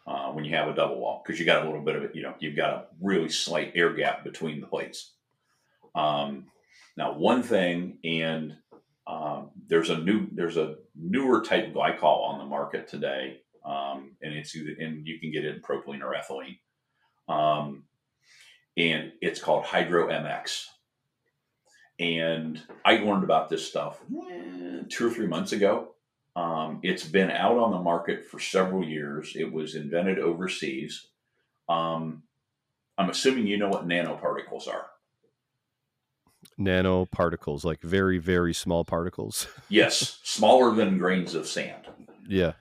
[0.07, 2.15] uh, when you have a double wall because you got a little bit of it.
[2.15, 5.13] You know, you've got a really slight air gap between the plates.
[5.93, 6.45] Um,
[6.97, 8.55] now, one thing, and
[9.07, 14.33] um, there's a new there's a newer type glycol on the market today, um, and
[14.33, 16.59] it's and you can get it in propylene or ethylene,
[17.33, 17.83] um,
[18.77, 20.65] and it's called Hydro MX.
[21.99, 25.89] And I learned about this stuff eh, two or three months ago.
[26.35, 29.33] Um, it's been out on the market for several years.
[29.35, 31.07] It was invented overseas.
[31.69, 32.23] Um,
[32.97, 34.87] I'm assuming you know what nanoparticles are
[36.59, 39.47] nanoparticles, like very, very small particles.
[39.69, 41.87] yes, smaller than grains of sand.
[42.27, 42.53] Yeah.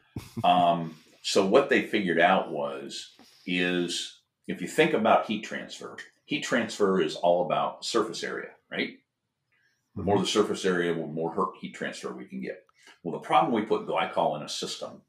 [0.45, 3.13] Um, so what they figured out was
[3.47, 8.95] is if you think about heat transfer, heat transfer is all about surface area, right?
[9.97, 10.23] The more mm-hmm.
[10.23, 12.63] the surface area, the more heat transfer we can get.
[13.03, 15.03] Well, the problem we put glycol in a system,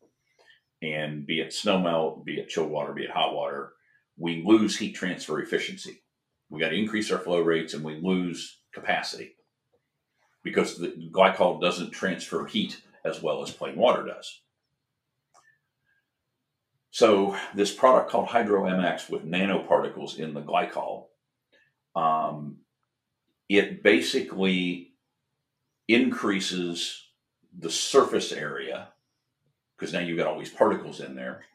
[0.82, 3.74] and be it snow melt, be it chilled water, be it hot water,
[4.18, 6.04] we lose heat transfer efficiency.
[6.50, 9.36] We got to increase our flow rates, and we lose capacity
[10.44, 14.42] because the glycol doesn't transfer heat as well as plain water does.
[16.92, 21.06] So this product called Hydro MX with nanoparticles in the glycol,
[21.96, 22.58] um,
[23.48, 24.92] it basically
[25.88, 27.08] increases
[27.58, 28.90] the surface area
[29.76, 31.46] because now you've got all these particles in there,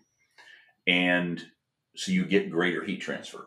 [0.87, 1.43] and
[1.95, 3.47] so you get greater heat transfer.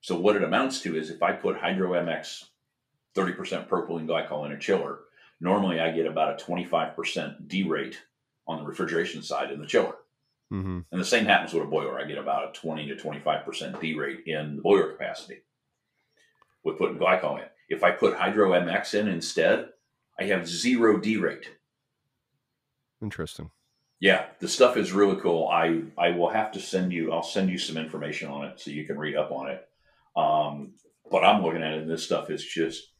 [0.00, 2.44] So what it amounts to is if I put Hydro MX
[3.14, 4.98] 30% propylene glycol in a chiller,
[5.40, 7.96] normally I get about a 25% derate
[8.46, 9.94] on the refrigeration side in the chiller.
[10.52, 10.80] Mm-hmm.
[10.90, 11.98] And the same happens with a boiler.
[11.98, 13.44] I get about a 20 to 25%
[13.80, 15.38] derate in the boiler capacity
[16.62, 17.46] with putting glycol in.
[17.70, 19.70] If I put Hydro MX in instead,
[20.20, 21.46] I have zero derate.
[23.00, 23.50] Interesting.
[23.98, 25.48] Yeah, the stuff is really cool.
[25.48, 27.12] I I will have to send you.
[27.12, 29.66] I'll send you some information on it so you can read up on it.
[30.16, 30.74] Um,
[31.10, 32.92] but I'm looking at it, and this stuff is just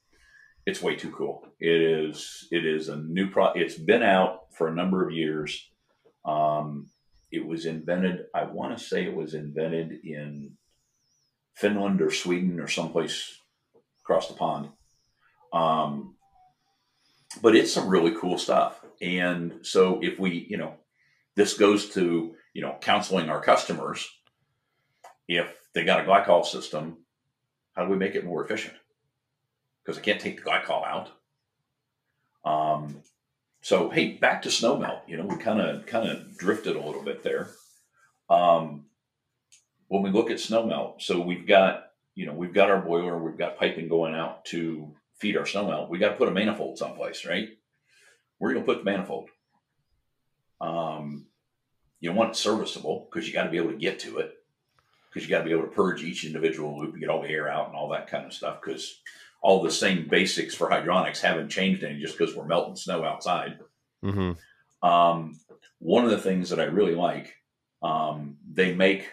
[0.65, 1.45] it's way too cool.
[1.59, 3.47] It is it is a new pro.
[3.53, 5.69] It's been out for a number of years.
[6.25, 6.87] Um,
[7.33, 8.27] it was invented.
[8.35, 10.57] I want to say it was invented in
[11.55, 13.39] Finland or Sweden or someplace
[14.03, 14.69] across the pond.
[15.53, 16.17] Um,
[17.41, 18.85] but it's some really cool stuff.
[19.01, 20.75] And so if we, you know,
[21.35, 24.07] this goes to, you know, counseling our customers.
[25.27, 26.99] If they got a glycol system,
[27.75, 28.75] how do we make it more efficient?
[29.83, 31.11] Because I can't take the glycol out.
[32.45, 33.03] Um,
[33.63, 35.01] so hey, back to snowmelt.
[35.07, 37.51] You know, we kind of kind of drifted a little bit there.
[38.29, 38.87] Um,
[39.89, 43.39] when we look at snowmelt, so we've got you know we've got our boiler, we've
[43.39, 45.89] got piping going out to feed our snowmelt.
[45.89, 47.49] We got to put a manifold someplace, right?
[48.39, 49.31] Where are you gonna put the manifold?
[50.61, 51.27] Um,
[52.01, 54.35] you want it serviceable because you got to be able to get to it
[55.09, 57.29] because you got to be able to purge each individual loop and get all the
[57.29, 59.01] air out and all that kind of stuff because
[59.43, 63.59] all the same basics for hydronics haven't changed any just because we're melting snow outside.
[64.03, 64.89] Mm-hmm.
[64.89, 65.39] Um,
[65.81, 67.35] one of the things that I really like,
[67.83, 69.09] um, they make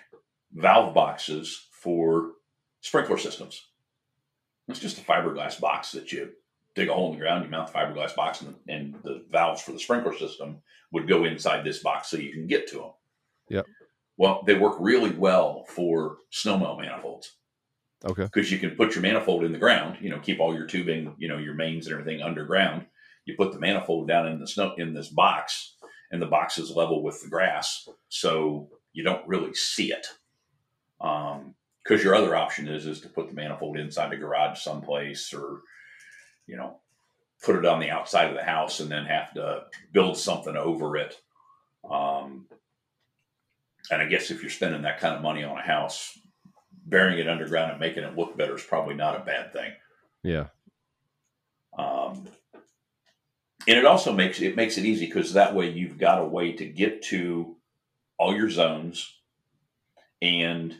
[0.53, 2.31] valve boxes for
[2.81, 3.67] sprinkler systems.
[4.67, 6.29] It's just a fiberglass box that you
[6.75, 9.61] dig a hole in the ground, you mount the fiberglass box, and, and the valves
[9.61, 10.61] for the sprinkler system
[10.91, 12.91] would go inside this box so you can get to them.
[13.49, 13.65] Yep.
[14.17, 17.35] Well, they work really well for snowmelt manifolds.
[18.05, 18.23] Okay.
[18.23, 21.15] Because you can put your manifold in the ground, you know, keep all your tubing,
[21.17, 22.85] you know, your mains and everything underground.
[23.25, 25.75] You put the manifold down in the snow in this box,
[26.11, 30.07] and the box is level with the grass, so you don't really see it.
[31.01, 35.33] Um, because your other option is is to put the manifold inside the garage someplace,
[35.33, 35.61] or
[36.47, 36.79] you know,
[37.43, 40.97] put it on the outside of the house and then have to build something over
[40.97, 41.15] it.
[41.89, 42.47] Um,
[43.91, 46.17] and I guess if you're spending that kind of money on a house,
[46.89, 49.71] burying it underground and making it look better is probably not a bad thing.
[50.23, 50.47] Yeah.
[51.77, 52.27] Um,
[53.67, 56.51] and it also makes it makes it easy because that way you've got a way
[56.53, 57.55] to get to
[58.17, 59.13] all your zones,
[60.21, 60.75] and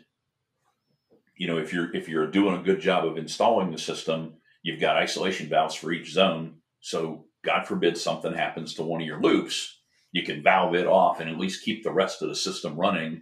[1.37, 4.33] you know if you're if you're doing a good job of installing the system,
[4.63, 6.55] you've got isolation valves for each zone.
[6.81, 9.79] So God forbid something happens to one of your loops,
[10.11, 13.21] you can valve it off and at least keep the rest of the system running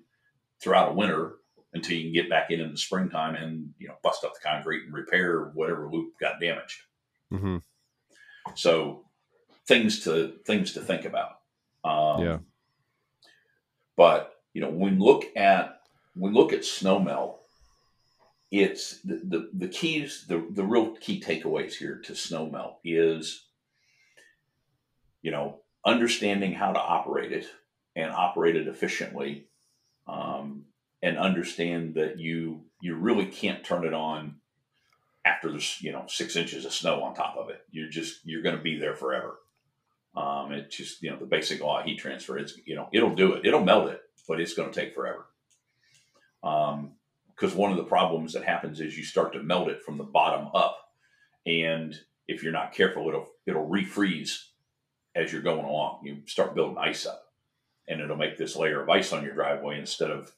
[0.62, 1.37] throughout a winter
[1.78, 4.47] until you can get back in in the springtime and you know bust up the
[4.47, 6.82] concrete and repair whatever loop got damaged.
[7.32, 7.57] Mm-hmm.
[8.55, 9.05] So
[9.67, 11.39] things to things to think about.
[11.84, 12.38] Um, yeah.
[13.95, 15.82] But you know when look at
[16.15, 17.41] when we look at snow melt,
[18.51, 23.45] it's the, the, the keys the, the real key takeaways here to snow melt is
[25.21, 27.45] you know understanding how to operate it
[27.95, 29.47] and operate it efficiently
[30.07, 30.63] um,
[31.02, 34.36] and understand that you you really can't turn it on
[35.26, 37.62] after there's you know six inches of snow on top of it.
[37.72, 39.39] You're just you're going to be there forever.
[40.16, 43.16] Um, it's just you know the basic law of heat transfer it's you know it'll
[43.16, 43.45] do it.
[43.45, 45.26] It'll melt it but it's going to take forever.
[46.41, 49.98] Because um, one of the problems that happens is you start to melt it from
[49.98, 50.91] the bottom up
[51.45, 54.48] and if you're not careful it'll it'll refreeze
[55.16, 56.02] as you're going along.
[56.04, 57.24] You start building ice up
[57.88, 60.34] and it'll make this layer of ice on your driveway instead of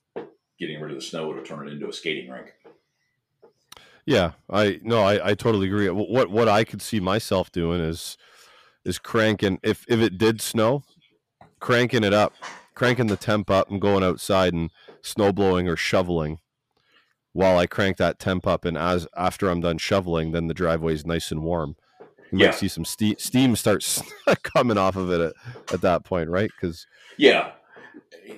[0.59, 2.53] getting rid of the snow to turn it into a skating rink.
[4.05, 5.89] Yeah, I no, I, I totally agree.
[5.89, 8.17] What what I could see myself doing is
[8.83, 10.83] is cranking if if it did snow,
[11.59, 12.33] cranking it up,
[12.73, 16.39] cranking the temp up, and going outside and snow blowing or shoveling.
[17.33, 20.93] While I crank that temp up, and as after I'm done shoveling, then the driveway
[20.93, 21.75] is nice and warm.
[22.31, 22.47] You yeah.
[22.47, 24.01] might see some steam steam starts
[24.43, 25.33] coming off of it at,
[25.73, 26.49] at that point, right?
[26.59, 26.87] Because
[27.17, 27.51] yeah,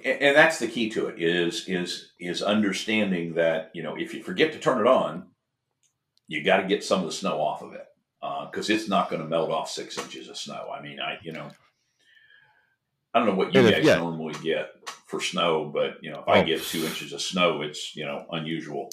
[0.06, 4.24] and that's the key to it is is is understanding that you know if you
[4.24, 5.28] forget to turn it on,
[6.28, 7.86] you got to get some of the snow off of it
[8.52, 10.70] because uh, it's not going to melt off six inches of snow.
[10.74, 11.50] I mean, I you know,
[13.14, 13.98] I don't know what you guys yeah.
[13.98, 14.70] normally get
[15.08, 16.32] for snow, but you know, if oh.
[16.32, 18.90] I get two inches of snow, it's you know unusual.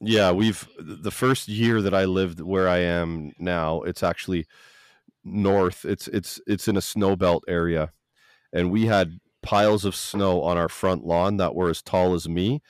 [0.00, 4.46] Yeah, we've the first year that I lived where I am now, it's actually
[5.24, 5.84] north.
[5.84, 7.92] It's it's it's in a snow belt area,
[8.52, 9.18] and we had
[9.48, 12.60] piles of snow on our front lawn that were as tall as me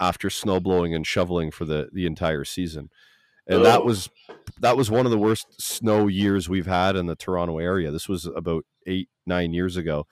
[0.00, 2.88] after snow blowing and shoveling for the the entire season.
[3.46, 4.08] And that was
[4.60, 7.90] that was one of the worst snow years we've had in the Toronto area.
[7.90, 10.06] This was about 8 9 years ago.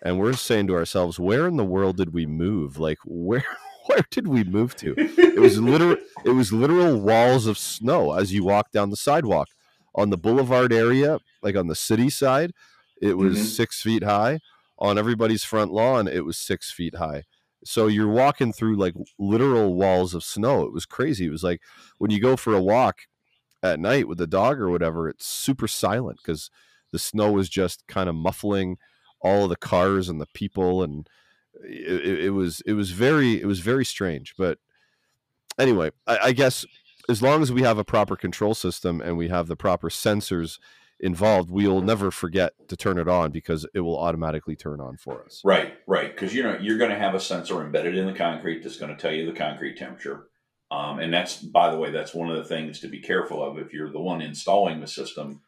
[0.00, 2.78] And we're saying to ourselves, where in the world did we move?
[2.78, 3.44] Like where
[3.88, 4.94] where did we move to?
[4.96, 9.48] It was literal it was literal walls of snow as you walk down the sidewalk.
[9.94, 12.52] On the boulevard area, like on the city side,
[13.02, 13.44] it was mm-hmm.
[13.44, 14.40] six feet high.
[14.82, 17.22] On everybody's front lawn, it was six feet high.
[17.64, 20.64] So you're walking through like literal walls of snow.
[20.64, 21.26] It was crazy.
[21.26, 21.62] It was like
[21.98, 23.02] when you go for a walk
[23.62, 26.50] at night with the dog or whatever, it's super silent because
[26.90, 28.76] the snow was just kind of muffling
[29.20, 31.08] all of the cars and the people and
[31.64, 34.58] it, it, was it was very it was very strange but
[35.58, 36.64] anyway I, I, guess
[37.08, 40.58] as long as we have a proper control system and we have the proper sensors
[41.02, 45.24] involved we'll never forget to turn it on because it will automatically turn on for
[45.24, 48.12] us right right because you know you're going to have a sensor embedded in the
[48.12, 50.28] concrete that's going to tell you the concrete temperature
[50.70, 53.58] um, and that's by the way that's one of the things to be careful of
[53.58, 55.42] if you're the one installing the system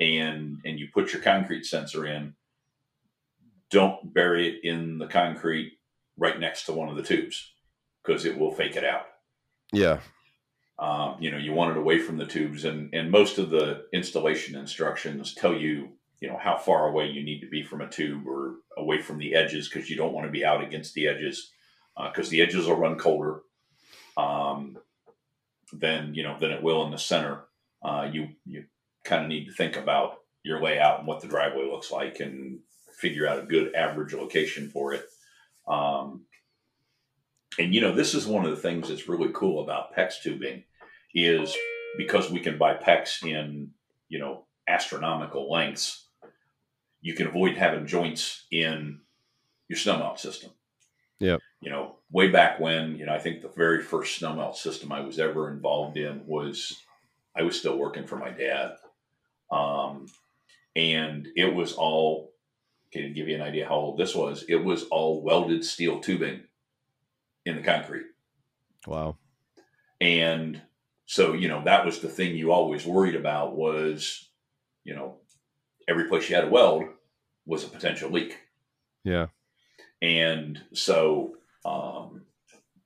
[0.00, 2.34] and and you put your concrete sensor in
[3.70, 5.72] don't bury it in the concrete
[6.16, 7.52] right next to one of the tubes
[8.02, 9.06] because it will fake it out.
[9.72, 9.98] Yeah.
[10.78, 13.86] Um, you know, you want it away from the tubes, and and most of the
[13.92, 17.88] installation instructions tell you, you know, how far away you need to be from a
[17.88, 21.08] tube or away from the edges because you don't want to be out against the
[21.08, 21.50] edges
[21.96, 23.40] because uh, the edges will run colder
[24.18, 24.76] um,
[25.72, 27.44] than you know than it will in the center.
[27.82, 28.64] Uh, you you
[29.04, 32.58] kind of need to think about your layout and what the driveway looks like and
[32.98, 35.06] figure out a good average location for it.
[35.66, 36.25] Um,
[37.58, 40.64] and you know, this is one of the things that's really cool about PEX tubing
[41.14, 41.54] is
[41.96, 43.70] because we can buy PEX in,
[44.08, 46.06] you know, astronomical lengths,
[47.00, 49.00] you can avoid having joints in
[49.68, 50.50] your snowmelt system.
[51.18, 51.38] Yeah.
[51.60, 55.00] You know, way back when, you know, I think the very first snowmelt system I
[55.00, 56.82] was ever involved in was
[57.34, 58.76] I was still working for my dad.
[59.50, 60.06] Um,
[60.74, 62.32] and it was all
[62.92, 66.42] to give you an idea how old this was, it was all welded steel tubing
[67.46, 68.06] in the concrete.
[68.86, 69.16] Wow.
[70.00, 70.60] And
[71.06, 74.28] so, you know, that was the thing you always worried about was,
[74.84, 75.18] you know,
[75.88, 76.84] every place you had a weld
[77.46, 78.36] was a potential leak.
[79.04, 79.26] Yeah.
[80.02, 82.22] And so, um,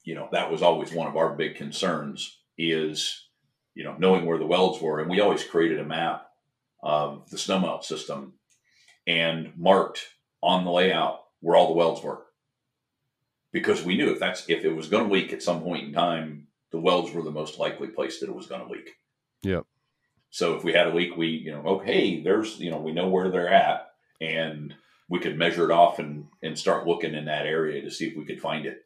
[0.05, 3.27] you know, that was always one of our big concerns is,
[3.75, 5.01] you know, knowing where the welds were.
[5.01, 6.29] And we always created a map
[6.83, 8.35] of the snowmelt system
[9.07, 10.07] and marked
[10.43, 12.27] on the layout where all the welds were.
[13.53, 15.93] Because we knew if that's if it was going to leak at some point in
[15.93, 18.91] time, the welds were the most likely place that it was going to leak.
[19.43, 19.67] Yep.
[20.31, 23.09] So if we had a leak, we you know okay, there's you know we know
[23.09, 23.91] where they're at,
[24.21, 24.75] and
[25.09, 28.17] we could measure it off and and start looking in that area to see if
[28.17, 28.85] we could find it.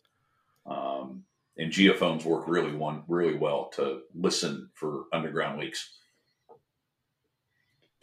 [0.67, 1.25] Um,
[1.57, 5.99] and geophones work really one really well to listen for underground leaks.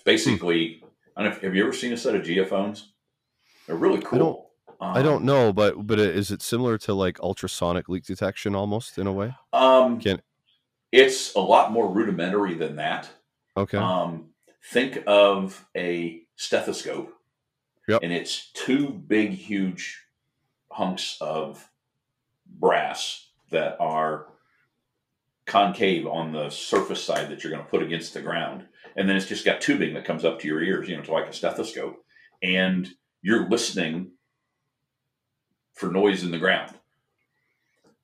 [0.05, 0.83] Basically,
[1.15, 2.83] I don't know, have you ever seen a set of geophones?
[3.67, 4.50] They're really cool.
[4.81, 8.05] I don't, um, I don't know, but but is it similar to like ultrasonic leak
[8.05, 9.35] detection almost in a way?
[9.53, 10.21] Um, Can
[10.91, 13.09] it's a lot more rudimentary than that.
[13.55, 13.77] Okay.
[13.77, 14.31] Um,
[14.71, 17.13] think of a stethoscope.
[17.87, 18.01] Yep.
[18.03, 19.99] And it's two big, huge
[20.71, 21.69] hunks of
[22.45, 24.27] brass that are
[25.45, 28.65] concave on the surface side that you're going to put against the ground
[28.95, 31.13] and then it's just got tubing that comes up to your ears, you know, to
[31.13, 32.03] like a stethoscope,
[32.41, 32.89] and
[33.21, 34.11] you're listening
[35.73, 36.73] for noise in the ground.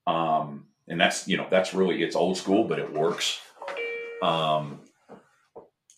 [0.06, 3.40] Um, and that's you know that's really it's old school, but it works.
[4.22, 4.80] Um,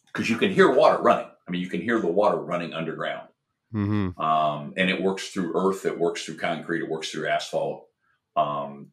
[0.07, 1.28] because you can hear water running.
[1.47, 3.30] I mean, you can hear the water running underground.
[3.74, 4.20] Mm-hmm.
[4.20, 7.86] Um, and it works through earth, it works through concrete, it works through asphalt.
[8.36, 8.88] Um,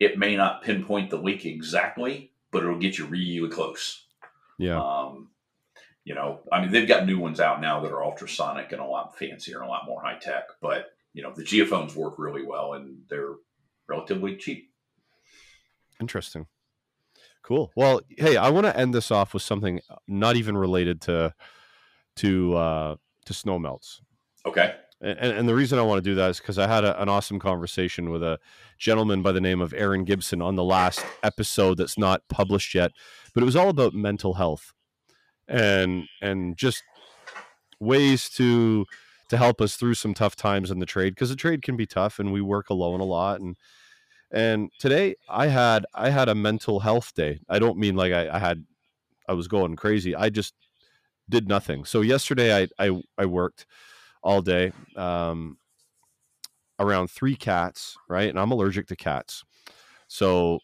[0.00, 4.06] it may not pinpoint the leak exactly, but it'll get you really close.
[4.58, 4.80] Yeah.
[4.80, 5.28] Um,
[6.04, 8.86] you know, I mean, they've got new ones out now that are ultrasonic and a
[8.86, 10.44] lot fancier and a lot more high tech.
[10.60, 13.34] But you know, the geophones work really well and they're
[13.88, 14.70] relatively cheap.
[16.00, 16.46] Interesting.
[17.42, 17.72] Cool.
[17.76, 21.34] Well, hey, I want to end this off with something not even related to
[22.16, 22.96] to uh,
[23.26, 24.00] to snow melts.
[24.46, 24.74] Okay.
[25.00, 27.08] And, and the reason I want to do that is because I had a, an
[27.08, 28.38] awesome conversation with a
[28.78, 32.92] gentleman by the name of Aaron Gibson on the last episode that's not published yet,
[33.34, 34.72] but it was all about mental health
[35.48, 36.84] and and just
[37.80, 38.86] ways to
[39.32, 41.86] to help us through some tough times in the trade because the trade can be
[41.86, 43.56] tough and we work alone a lot and
[44.30, 47.40] and today I had I had a mental health day.
[47.48, 48.66] I don't mean like I, I had
[49.26, 50.14] I was going crazy.
[50.14, 50.52] I just
[51.30, 51.86] did nothing.
[51.86, 53.64] So yesterday I I, I worked
[54.22, 55.56] all day um,
[56.78, 58.28] around three cats, right?
[58.28, 59.44] And I'm allergic to cats.
[60.08, 60.58] So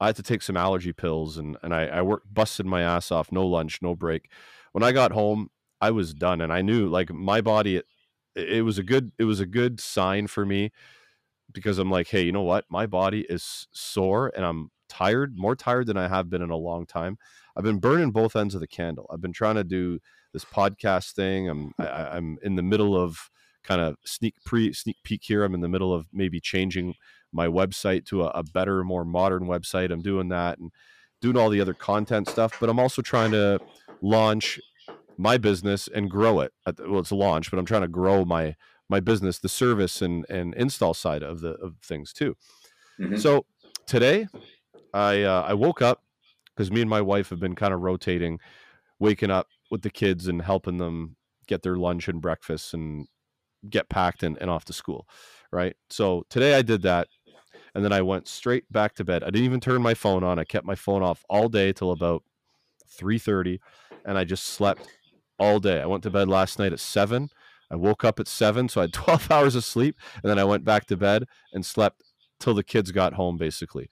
[0.00, 3.12] I had to take some allergy pills and, and I, I worked busted my ass
[3.12, 4.32] off, no lunch, no break.
[4.72, 5.48] When I got home,
[5.80, 7.82] I was done and I knew like my body
[8.34, 10.70] it, was a good it was a good sign for me
[11.52, 12.64] because I'm like, hey, you know what?
[12.70, 16.56] My body is sore and I'm tired, more tired than I have been in a
[16.56, 17.18] long time.
[17.56, 19.06] I've been burning both ends of the candle.
[19.12, 19.98] I've been trying to do
[20.32, 21.48] this podcast thing.
[21.48, 23.30] I'm I, am i am in the middle of
[23.62, 25.44] kind of sneak pre sneak peek here.
[25.44, 26.94] I'm in the middle of maybe changing
[27.32, 29.92] my website to a, a better, more modern website.
[29.92, 30.70] I'm doing that and
[31.20, 33.60] doing all the other content stuff, but I'm also trying to
[34.00, 34.58] launch
[35.16, 36.52] my business and grow it.
[36.78, 38.56] well, it's a launch, but I'm trying to grow my
[38.88, 42.36] my business, the service and and install side of the of things too.
[42.98, 43.16] Mm-hmm.
[43.16, 43.46] So
[43.86, 44.26] today,
[44.92, 46.02] I uh, I woke up
[46.54, 48.38] because me and my wife have been kind of rotating,
[48.98, 53.06] waking up with the kids and helping them get their lunch and breakfast and
[53.68, 55.06] get packed and, and off to school,
[55.52, 55.76] right?
[55.88, 57.08] So today I did that,
[57.74, 59.22] and then I went straight back to bed.
[59.22, 60.38] I didn't even turn my phone on.
[60.38, 62.22] I kept my phone off all day till about
[62.88, 63.60] three thirty,
[64.04, 64.88] and I just slept
[65.40, 65.80] all day.
[65.80, 67.30] I went to bed last night at seven.
[67.70, 70.44] I woke up at seven, so I had 12 hours of sleep, and then I
[70.44, 72.02] went back to bed and slept
[72.38, 73.88] till the kids got home, basically.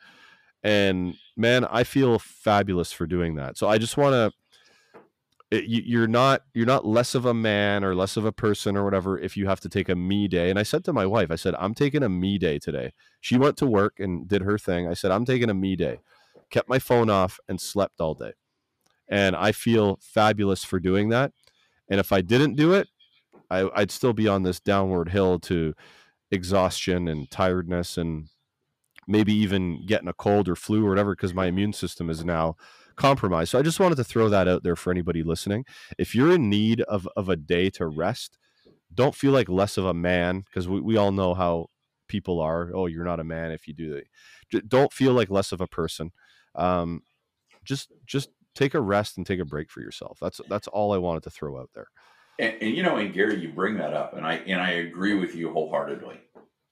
[0.62, 3.56] And man, I feel fabulous for doing that.
[3.56, 4.32] So I just want to.
[5.50, 9.18] You're not you're not less of a man or less of a person or whatever
[9.18, 10.50] if you have to take a me day.
[10.50, 12.92] And I said to my wife, I said I'm taking a me day today.
[13.22, 14.86] She went to work and did her thing.
[14.86, 16.00] I said I'm taking a me day.
[16.50, 18.32] Kept my phone off and slept all day.
[19.08, 21.32] And I feel fabulous for doing that.
[21.90, 22.88] And if I didn't do it,
[23.50, 25.74] I, would still be on this downward hill to
[26.30, 28.28] exhaustion and tiredness and
[29.06, 32.56] maybe even getting a cold or flu or whatever because my immune system is now
[32.96, 33.50] compromised.
[33.50, 35.64] So I just wanted to throw that out there for anybody listening.
[35.96, 38.36] If you're in need of, of a day to rest,
[38.92, 41.68] don't feel like less of a man because we, we all know how
[42.08, 42.70] people are.
[42.74, 43.94] Oh, you're not a man if you do
[44.50, 44.68] that.
[44.68, 46.10] Don't feel like less of a person.
[46.54, 47.02] Um,
[47.64, 50.18] just just take a rest and take a break for yourself.
[50.20, 51.86] That's that's all I wanted to throw out there.
[52.40, 55.14] And, and, you know, and Gary, you bring that up, and I and I agree
[55.14, 56.20] with you wholeheartedly.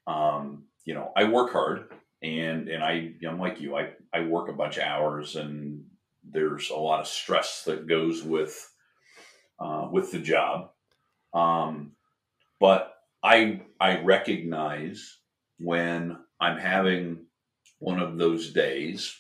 [0.07, 3.77] Um, you know, I work hard, and and I I'm like you.
[3.77, 5.85] I I work a bunch of hours, and
[6.29, 8.69] there's a lot of stress that goes with
[9.61, 10.71] uh, with the job.
[11.33, 11.93] Um,
[12.59, 15.19] but I I recognize
[15.59, 17.27] when I'm having
[17.79, 19.17] one of those days,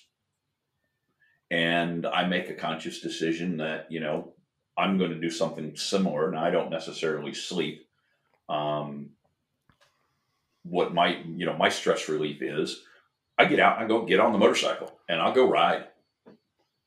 [1.51, 4.32] and I make a conscious decision that you know
[4.76, 6.28] I'm going to do something similar.
[6.28, 7.86] and I don't necessarily sleep.
[8.49, 9.11] Um,
[10.62, 12.82] what my you know my stress relief is,
[13.38, 15.86] I get out, I go get on the motorcycle, and I'll go ride.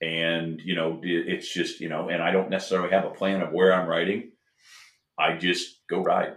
[0.02, 3.52] And you know it's just you know, and I don't necessarily have a plan of
[3.52, 4.32] where I'm riding.
[5.18, 6.36] I just go ride,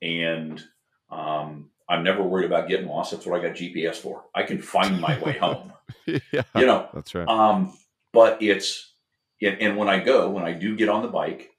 [0.00, 0.62] and
[1.10, 3.10] um, I'm never worried about getting lost.
[3.10, 4.24] That's what I got GPS for.
[4.34, 5.72] I can find my way home.
[6.06, 7.28] yeah, you know, that's right.
[7.28, 7.72] Um,
[8.12, 8.92] but it's
[9.40, 11.50] and, and when I go, when I do get on the bike,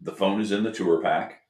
[0.00, 1.40] the phone is in the tour pack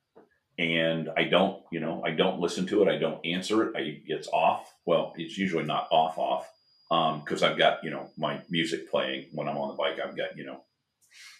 [0.59, 2.89] and I don't, you know, I don't listen to it.
[2.89, 3.77] I don't answer it.
[3.77, 4.73] I, it's off.
[4.85, 6.49] Well, it's usually not off, off.
[6.91, 9.99] Um, cause I've got, you know, my music playing when I'm on the bike.
[9.99, 10.61] I've got, you know,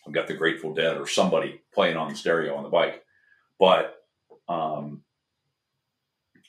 [0.07, 3.03] I've got the Grateful Dead or somebody playing on the stereo on the bike.
[3.59, 3.97] But,
[4.49, 5.03] um,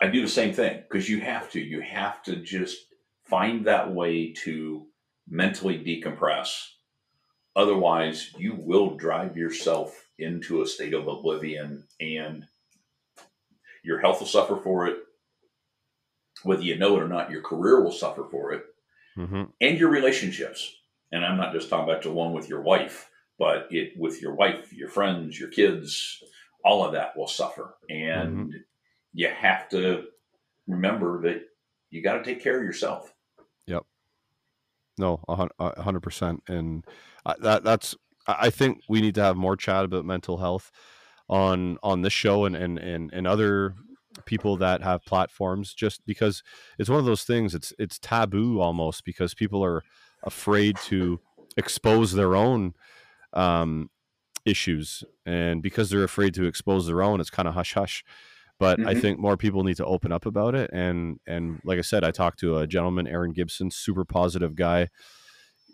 [0.02, 2.78] I do the same thing because you have to, you have to just
[3.26, 4.88] find that way to
[5.28, 6.74] mentally decompress
[7.56, 12.48] Otherwise, you will drive yourself into a state of oblivion and
[13.84, 14.98] your health will suffer for it.
[16.42, 18.64] Whether you know it or not, your career will suffer for it
[19.18, 19.44] mm-hmm.
[19.62, 20.76] and your relationships.
[21.12, 24.34] And I'm not just talking about the one with your wife, but it with your
[24.34, 26.24] wife, your friends, your kids,
[26.66, 27.76] all of that will suffer.
[27.88, 28.58] And mm-hmm.
[29.14, 30.06] you have to
[30.68, 31.44] remember that
[31.92, 33.13] you got to take care of yourself.
[34.98, 35.22] No,
[35.60, 36.44] hundred percent.
[36.48, 36.86] And
[37.40, 37.96] that that's
[38.28, 40.72] I think we need to have more chat about mental health
[41.30, 43.76] on on this show and and and, and other
[44.26, 46.44] people that have platforms just because
[46.78, 49.84] it's one of those things it's it's taboo almost because people are
[50.22, 51.20] afraid to
[51.58, 52.74] expose their own
[53.34, 53.90] um,
[54.46, 58.04] issues and because they're afraid to expose their own it's kind of hush hush
[58.60, 58.90] but mm-hmm.
[58.90, 62.04] i think more people need to open up about it and and like i said
[62.04, 64.88] i talked to a gentleman aaron gibson super positive guy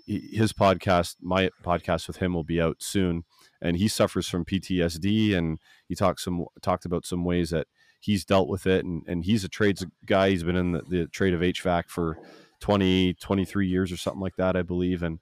[0.09, 3.25] his podcast, my podcast with him will be out soon,
[3.61, 7.67] and he suffers from PTSD, and he talked some talked about some ways that
[7.99, 10.31] he's dealt with it, and and he's a trades guy.
[10.31, 12.17] He's been in the, the trade of HVAC for
[12.59, 15.19] 20, 23 years or something like that, I believe, and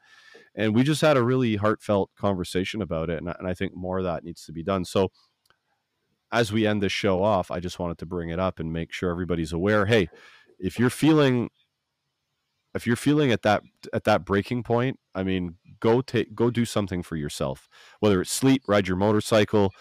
[0.55, 3.97] and we just had a really heartfelt conversation about it, and, and I think more
[3.97, 4.85] of that needs to be done.
[4.85, 5.11] So
[6.31, 8.91] as we end this show off, I just wanted to bring it up and make
[8.91, 9.85] sure everybody's aware.
[9.85, 10.09] Hey,
[10.59, 11.49] if you're feeling
[12.73, 13.63] if you're feeling at that
[13.93, 17.67] at that breaking point, I mean, go take go do something for yourself.
[17.99, 19.71] Whether it's sleep, ride your motorcycle,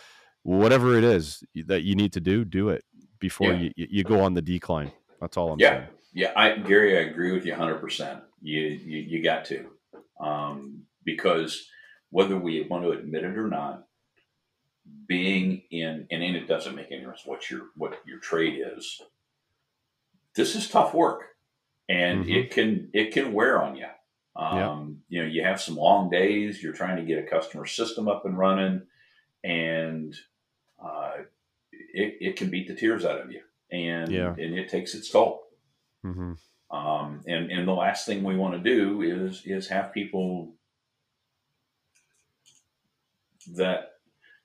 [0.42, 2.84] whatever it is that you need to do, do it
[3.18, 3.70] before yeah.
[3.76, 4.92] you you go on the decline.
[5.20, 5.70] That's all I'm yeah.
[5.70, 5.86] saying.
[6.14, 7.80] Yeah, I Gary, I agree with you 100.
[7.80, 9.66] percent You you you got to
[10.20, 11.68] um, because
[12.11, 13.86] whether we want to admit it or not,
[15.07, 19.01] being in and it doesn't make any difference what your what your trade is.
[20.34, 21.22] This is tough work,
[21.89, 22.32] and mm-hmm.
[22.32, 23.87] it can it can wear on you.
[24.37, 25.03] Um.
[25.09, 26.62] You know, you have some long days.
[26.62, 28.82] You're trying to get a customer system up and running,
[29.43, 30.14] and
[30.82, 31.12] uh,
[31.72, 34.30] it, it can beat the tears out of you, and yeah.
[34.30, 35.47] and it takes its toll.
[36.05, 36.32] Mm-hmm.
[36.76, 40.55] Um, and and the last thing we want to do is is have people
[43.55, 43.95] that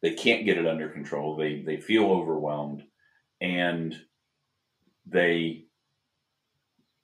[0.01, 1.35] they can't get it under control.
[1.35, 2.83] They they feel overwhelmed,
[3.39, 3.95] and
[5.05, 5.65] they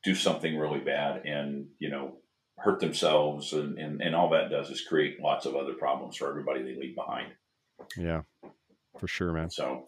[0.04, 2.18] do something really bad, and you know
[2.58, 6.30] hurt themselves, and and, and all that does is create lots of other problems for
[6.30, 7.28] everybody they leave behind.
[7.96, 8.22] Yeah,
[9.00, 9.50] for sure, man.
[9.50, 9.86] So.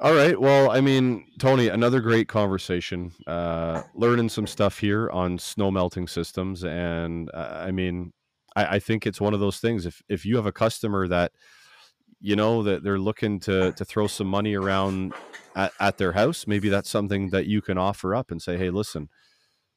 [0.00, 0.40] All right.
[0.40, 3.10] Well, I mean, Tony, another great conversation.
[3.26, 8.12] Uh, learning some stuff here on snow melting systems, and uh, I mean,
[8.54, 9.86] I, I, think it's one of those things.
[9.86, 11.32] If if you have a customer that
[12.20, 15.12] you know that they're looking to to throw some money around
[15.54, 18.70] at, at their house maybe that's something that you can offer up and say hey
[18.70, 19.08] listen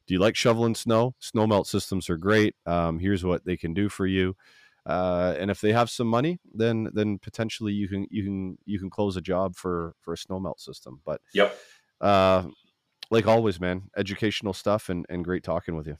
[0.06, 1.14] do you like shoveling snow?
[1.20, 4.36] Snow melt systems are great um, here's what they can do for you.
[4.84, 8.80] Uh, and if they have some money then then potentially you can you can you
[8.80, 11.00] can close a job for for a snow melt system.
[11.04, 11.56] But yep.
[12.00, 12.44] uh,
[13.10, 15.98] like always man educational stuff and, and great talking with you.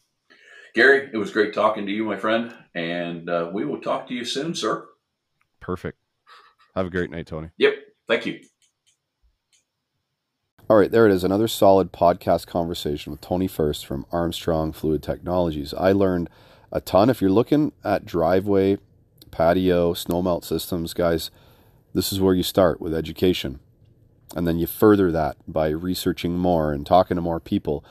[0.75, 4.15] Gary it was great talking to you my friend and uh, we will talk to
[4.15, 4.89] you soon sir.
[5.61, 6.02] Perfect
[6.75, 7.51] have a great night, Tony.
[7.59, 7.75] Yep.
[8.09, 8.41] Thank you.
[10.71, 11.25] All right, there it is.
[11.25, 15.75] Another solid podcast conversation with Tony First from Armstrong Fluid Technologies.
[15.75, 16.31] I learned
[16.71, 17.11] a ton.
[17.11, 18.79] If you're looking at driveway,
[19.31, 21.31] patio, snowmelt systems, guys,
[21.93, 23.61] this is where you start with education.
[24.35, 27.85] And then you further that by researching more and talking to more people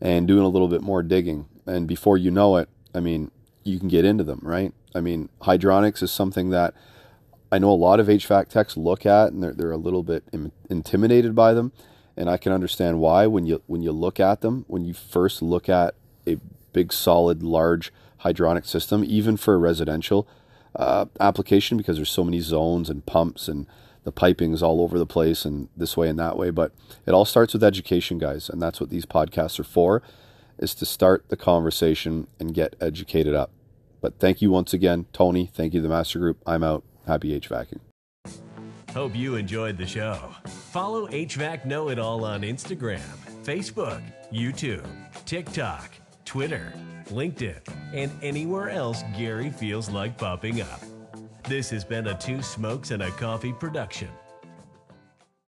[0.00, 1.46] and doing a little bit more digging.
[1.64, 3.30] And before you know it, I mean,
[3.64, 4.74] you can get into them, right?
[4.94, 6.74] I mean, hydronics is something that
[7.50, 10.24] I know a lot of HVAC techs look at and they're, they're a little bit
[10.32, 11.72] Im- intimidated by them.
[12.16, 15.42] And I can understand why when you when you look at them, when you first
[15.42, 15.94] look at
[16.26, 16.38] a
[16.72, 17.92] big, solid, large
[18.24, 20.26] hydronic system, even for a residential
[20.74, 23.66] uh, application, because there's so many zones and pumps and
[24.04, 26.50] the pipings all over the place and this way and that way.
[26.50, 26.72] But
[27.06, 30.02] it all starts with education, guys, and that's what these podcasts are for,
[30.58, 33.50] is to start the conversation and get educated up.
[34.00, 35.50] But thank you once again, Tony.
[35.52, 36.38] Thank you, the Master Group.
[36.46, 36.84] I'm out.
[37.06, 37.80] Happy HVACing.
[38.92, 40.30] Hope you enjoyed the show.
[40.70, 43.00] Follow HVAC Know It All on Instagram,
[43.44, 44.02] Facebook,
[44.32, 44.86] YouTube,
[45.26, 45.92] TikTok,
[46.24, 46.72] Twitter,
[47.08, 47.60] LinkedIn,
[47.92, 50.80] and anywhere else Gary feels like popping up.
[51.44, 54.08] This has been a Two Smokes and a Coffee production.